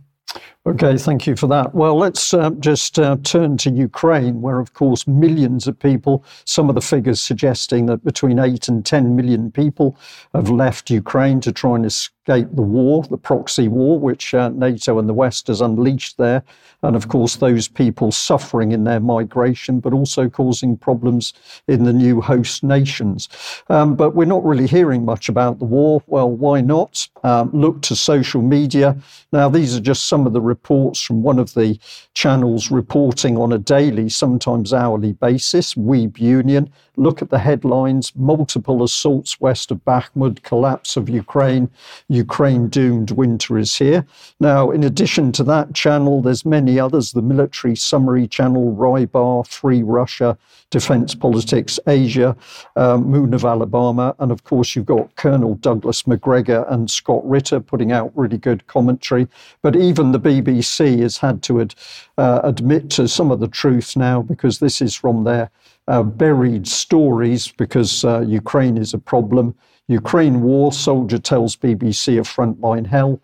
[0.68, 1.76] Okay, thank you for that.
[1.76, 6.70] Well, let's uh, just uh, turn to Ukraine, where, of course, millions of people, some
[6.70, 9.98] of the figures suggesting that between 8 and 10 million people
[10.34, 15.00] have left Ukraine to try and escape the war, the proxy war, which uh, NATO
[15.00, 16.44] and the West has unleashed there.
[16.82, 21.34] And of course, those people suffering in their migration, but also causing problems
[21.68, 23.30] in the new host nations.
[23.70, 26.04] Um, but we're not really hearing much about the war.
[26.08, 27.08] Well, why not?
[27.24, 28.98] Um, look to social media.
[29.32, 31.80] Now, these are just some of the reports from one of the
[32.14, 36.72] channels reporting on a daily, sometimes hourly basis, Weeb Union.
[36.98, 41.70] Look at the headlines multiple assaults west of Bakhmut, collapse of Ukraine.
[42.16, 44.06] Ukraine doomed winter is here.
[44.40, 49.84] Now, in addition to that channel, there's many others, the military summary channel, Rybar, Free
[49.84, 50.38] Russia,
[50.72, 52.36] Defense Politics, Asia,
[52.76, 57.60] um, Moon of Alabama, and of course you've got Colonel Douglas Macgregor and Scott Ritter
[57.60, 59.28] putting out really good commentary.
[59.62, 61.76] But even the BBC has had to ad,
[62.18, 65.50] uh, admit to some of the truth now because this is from their
[65.88, 69.56] uh, buried stories because uh, Ukraine is a problem.
[69.88, 73.20] Ukraine war soldier tells BBC of frontline hell.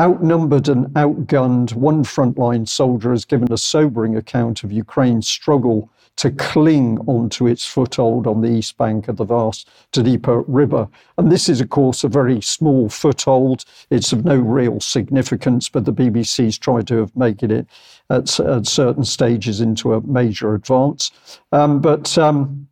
[0.00, 6.30] Outnumbered and outgunned, one frontline soldier has given a sobering account of Ukraine's struggle to
[6.30, 10.88] cling onto its foothold on the east bank of the vast Dnieper River.
[11.16, 13.64] And this is, of course, a very small foothold.
[13.90, 17.66] It's of no real significance, but the BBC's tried to have made it
[18.10, 21.10] at, at certain stages into a major advance.
[21.50, 22.68] Um, but um,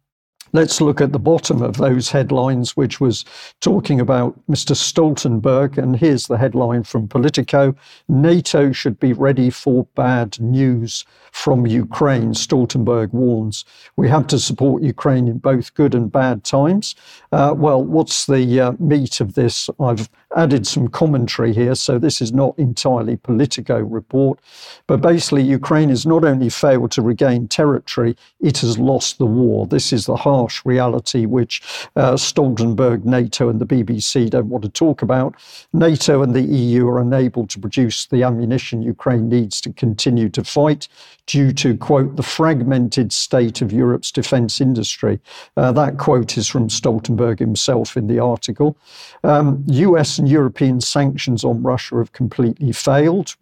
[0.52, 3.24] Let's look at the bottom of those headlines, which was
[3.60, 4.74] talking about Mr.
[4.74, 5.78] Stoltenberg.
[5.78, 7.74] And here's the headline from Politico
[8.08, 12.34] NATO should be ready for bad news from Ukraine.
[12.34, 13.64] Stoltenberg warns
[13.96, 16.94] we have to support Ukraine in both good and bad times.
[17.32, 19.70] Uh, well, what's the uh, meat of this?
[19.78, 24.40] I've added some commentary here, so this is not entirely Politico report.
[24.86, 29.66] But basically, Ukraine has not only failed to regain territory, it has lost the war.
[29.66, 31.60] This is the harsh reality which
[31.96, 35.34] uh, Stoltenberg, NATO, and the BBC don't want to talk about.
[35.72, 40.42] NATO and the EU are unable to produce the ammunition Ukraine needs to continue to
[40.42, 40.88] fight
[41.26, 45.20] due to, quote, the fragmented state of Europe's defence industry.
[45.56, 48.76] Uh, that quote is from Stoltenberg himself in the article.
[49.22, 53.36] Um, US and European sanctions on Russia have completely failed.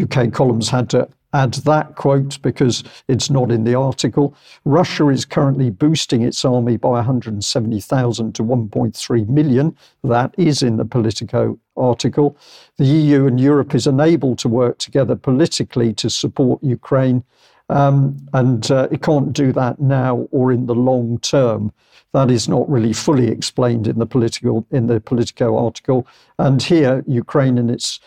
[0.00, 4.34] UK columns had to add that quote because it's not in the article.
[4.64, 9.76] Russia is currently boosting its army by 170,000 to 1.3 million.
[10.04, 12.36] That is in the Politico article.
[12.76, 17.24] The EU and Europe is unable to work together politically to support Ukraine.
[17.68, 21.72] Um, and uh, it can't do that now or in the long term.
[22.12, 26.06] That is not really fully explained in the political in the Politico article.
[26.38, 28.00] And here, Ukraine and its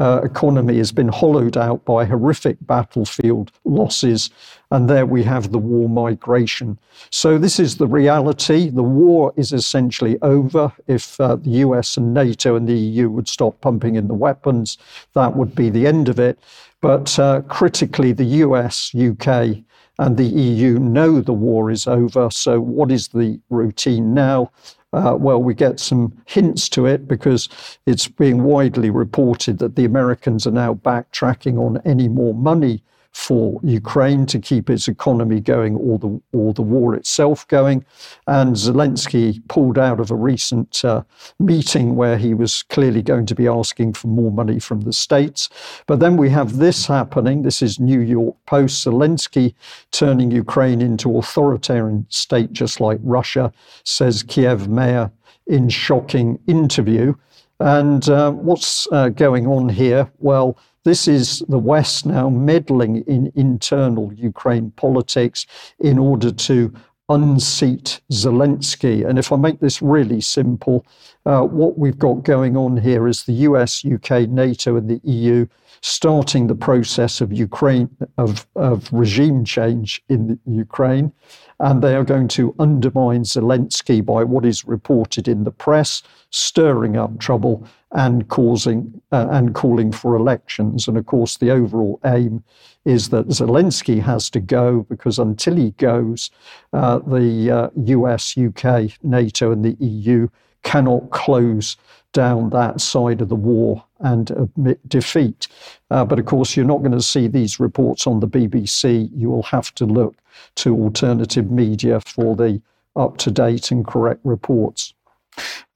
[0.00, 4.30] uh, economy has been hollowed out by horrific battlefield losses.
[4.70, 6.78] And there we have the war migration.
[7.10, 8.68] So, this is the reality.
[8.68, 10.72] The war is essentially over.
[10.86, 14.76] If uh, the US and NATO and the EU would stop pumping in the weapons,
[15.14, 16.38] that would be the end of it.
[16.80, 19.64] But uh, critically, the US, UK,
[19.98, 22.30] and the EU know the war is over.
[22.30, 24.52] So, what is the routine now?
[24.92, 27.48] Uh, well, we get some hints to it because
[27.84, 32.82] it's being widely reported that the Americans are now backtracking on any more money
[33.18, 37.84] for Ukraine to keep its economy going or the, or the war itself going.
[38.28, 41.02] And Zelensky pulled out of a recent uh,
[41.40, 45.48] meeting where he was clearly going to be asking for more money from the States.
[45.88, 47.42] But then we have this happening.
[47.42, 48.86] This is New York Post.
[48.86, 49.52] Zelensky
[49.90, 53.52] turning Ukraine into authoritarian state just like Russia,
[53.82, 55.10] says Kiev mayor
[55.48, 57.14] in shocking interview.
[57.60, 60.10] And uh, what's uh, going on here?
[60.18, 65.44] Well, this is the West now meddling in internal Ukraine politics
[65.80, 66.72] in order to
[67.08, 69.06] unseat Zelensky.
[69.06, 70.86] And if I make this really simple,
[71.26, 75.46] uh, what we've got going on here is the US, UK, NATO, and the EU
[75.80, 81.12] starting the process of Ukraine of, of regime change in Ukraine
[81.60, 86.96] and they are going to undermine Zelensky by what is reported in the press, stirring
[86.96, 90.86] up trouble and causing uh, and calling for elections.
[90.86, 92.44] And of course, the overall aim
[92.84, 96.30] is that Zelensky has to go because until he goes,
[96.72, 100.28] uh, the uh, US, UK, NATO, and the EU
[100.62, 101.76] cannot close
[102.18, 105.46] down that side of the war and admit defeat.
[105.92, 109.08] Uh, but of course, you're not going to see these reports on the BBC.
[109.14, 110.16] You will have to look
[110.56, 112.60] to alternative media for the
[112.96, 114.94] up to date and correct reports.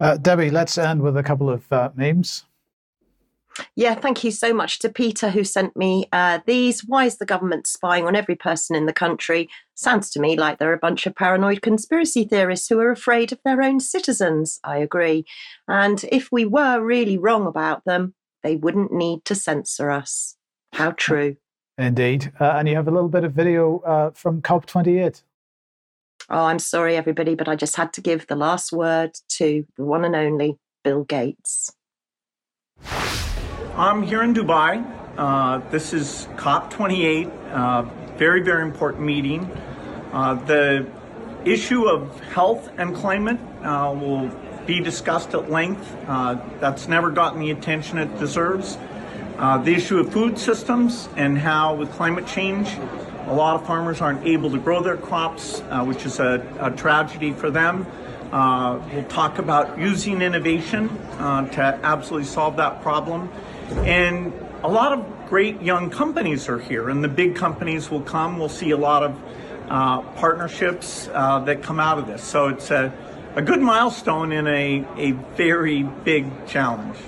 [0.01, 2.45] Uh, Debi, let's end with a couple of uh, memes.
[3.77, 6.81] Yeah, thank you so much to Peter who sent me uh, these.
[6.85, 9.49] Why is the government spying on every person in the country?
[9.75, 13.41] Sounds to me like they're a bunch of paranoid conspiracy theorists who are afraid of
[13.45, 14.61] their own citizens.
[14.65, 15.25] I agree.
[15.69, 20.37] And if we were really wrong about them, they wouldn't need to censor us.
[20.73, 21.37] How true.
[21.79, 22.33] Indeed.
[22.39, 25.23] Uh, and you have a little bit of video uh, from COP28.
[26.31, 29.85] Oh, I'm sorry, everybody, but I just had to give the last word to the
[29.85, 31.73] one and only Bill Gates.
[33.75, 34.85] I'm here in Dubai.
[35.17, 37.83] Uh, this is COP28, uh,
[38.19, 39.51] very, very important meeting.
[40.13, 40.87] Uh, the
[41.47, 44.31] issue of health and climate uh, will
[44.67, 45.97] be discussed at length.
[46.07, 48.77] Uh, that's never gotten the attention it deserves.
[49.39, 52.69] Uh, the issue of food systems and how, with climate change,
[53.27, 57.33] a lot of farmers aren't able to grow their crops, which is a, a, tragedy
[57.33, 57.87] for them.
[58.31, 63.31] We'll talk about using innovation to absolutely solve that problem.
[63.79, 68.39] And a lot of great young companies are here, and the big companies will come.
[68.39, 69.19] We'll see a lot of
[69.69, 72.23] uh, partnerships uh, that come out of this.
[72.23, 72.93] So it's a,
[73.35, 76.99] a good milestone in a, a very big challenge.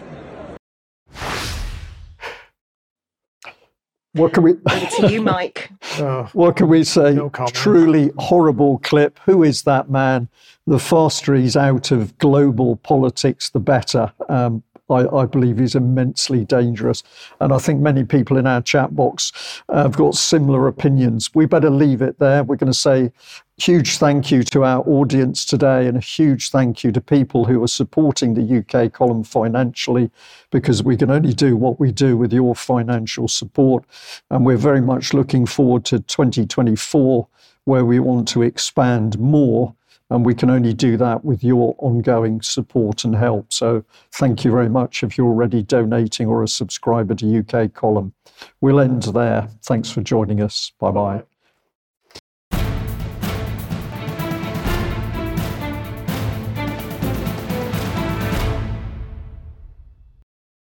[4.15, 4.53] What can we?
[4.71, 5.71] Over to you, Mike.
[5.99, 7.15] Uh, what can we say?
[7.15, 9.19] No Truly horrible clip.
[9.27, 10.29] Who is that man?
[10.67, 14.13] The faster he's out of global politics, the better.
[14.29, 14.63] Um,
[14.95, 17.03] I, I, believe is immensely dangerous.
[17.41, 21.35] And I think many people in our chat box have got similar opinions.
[21.35, 22.45] We better leave it there.
[22.45, 23.13] We're going to say
[23.57, 27.63] huge thank you to our audience today and a huge thank you to people who
[27.63, 30.11] are supporting the UK column financially
[30.51, 33.85] because we can only do what we do with your financial support.
[34.31, 37.29] And we're very much looking forward to 2024
[37.65, 39.75] where we want to expand more
[40.11, 43.53] and we can only do that with your ongoing support and help.
[43.53, 48.13] So thank you very much if you're already donating or a subscriber to UK Column.
[48.61, 49.49] We'll end there.
[49.63, 50.73] Thanks for joining us.
[50.79, 51.34] Bye bye.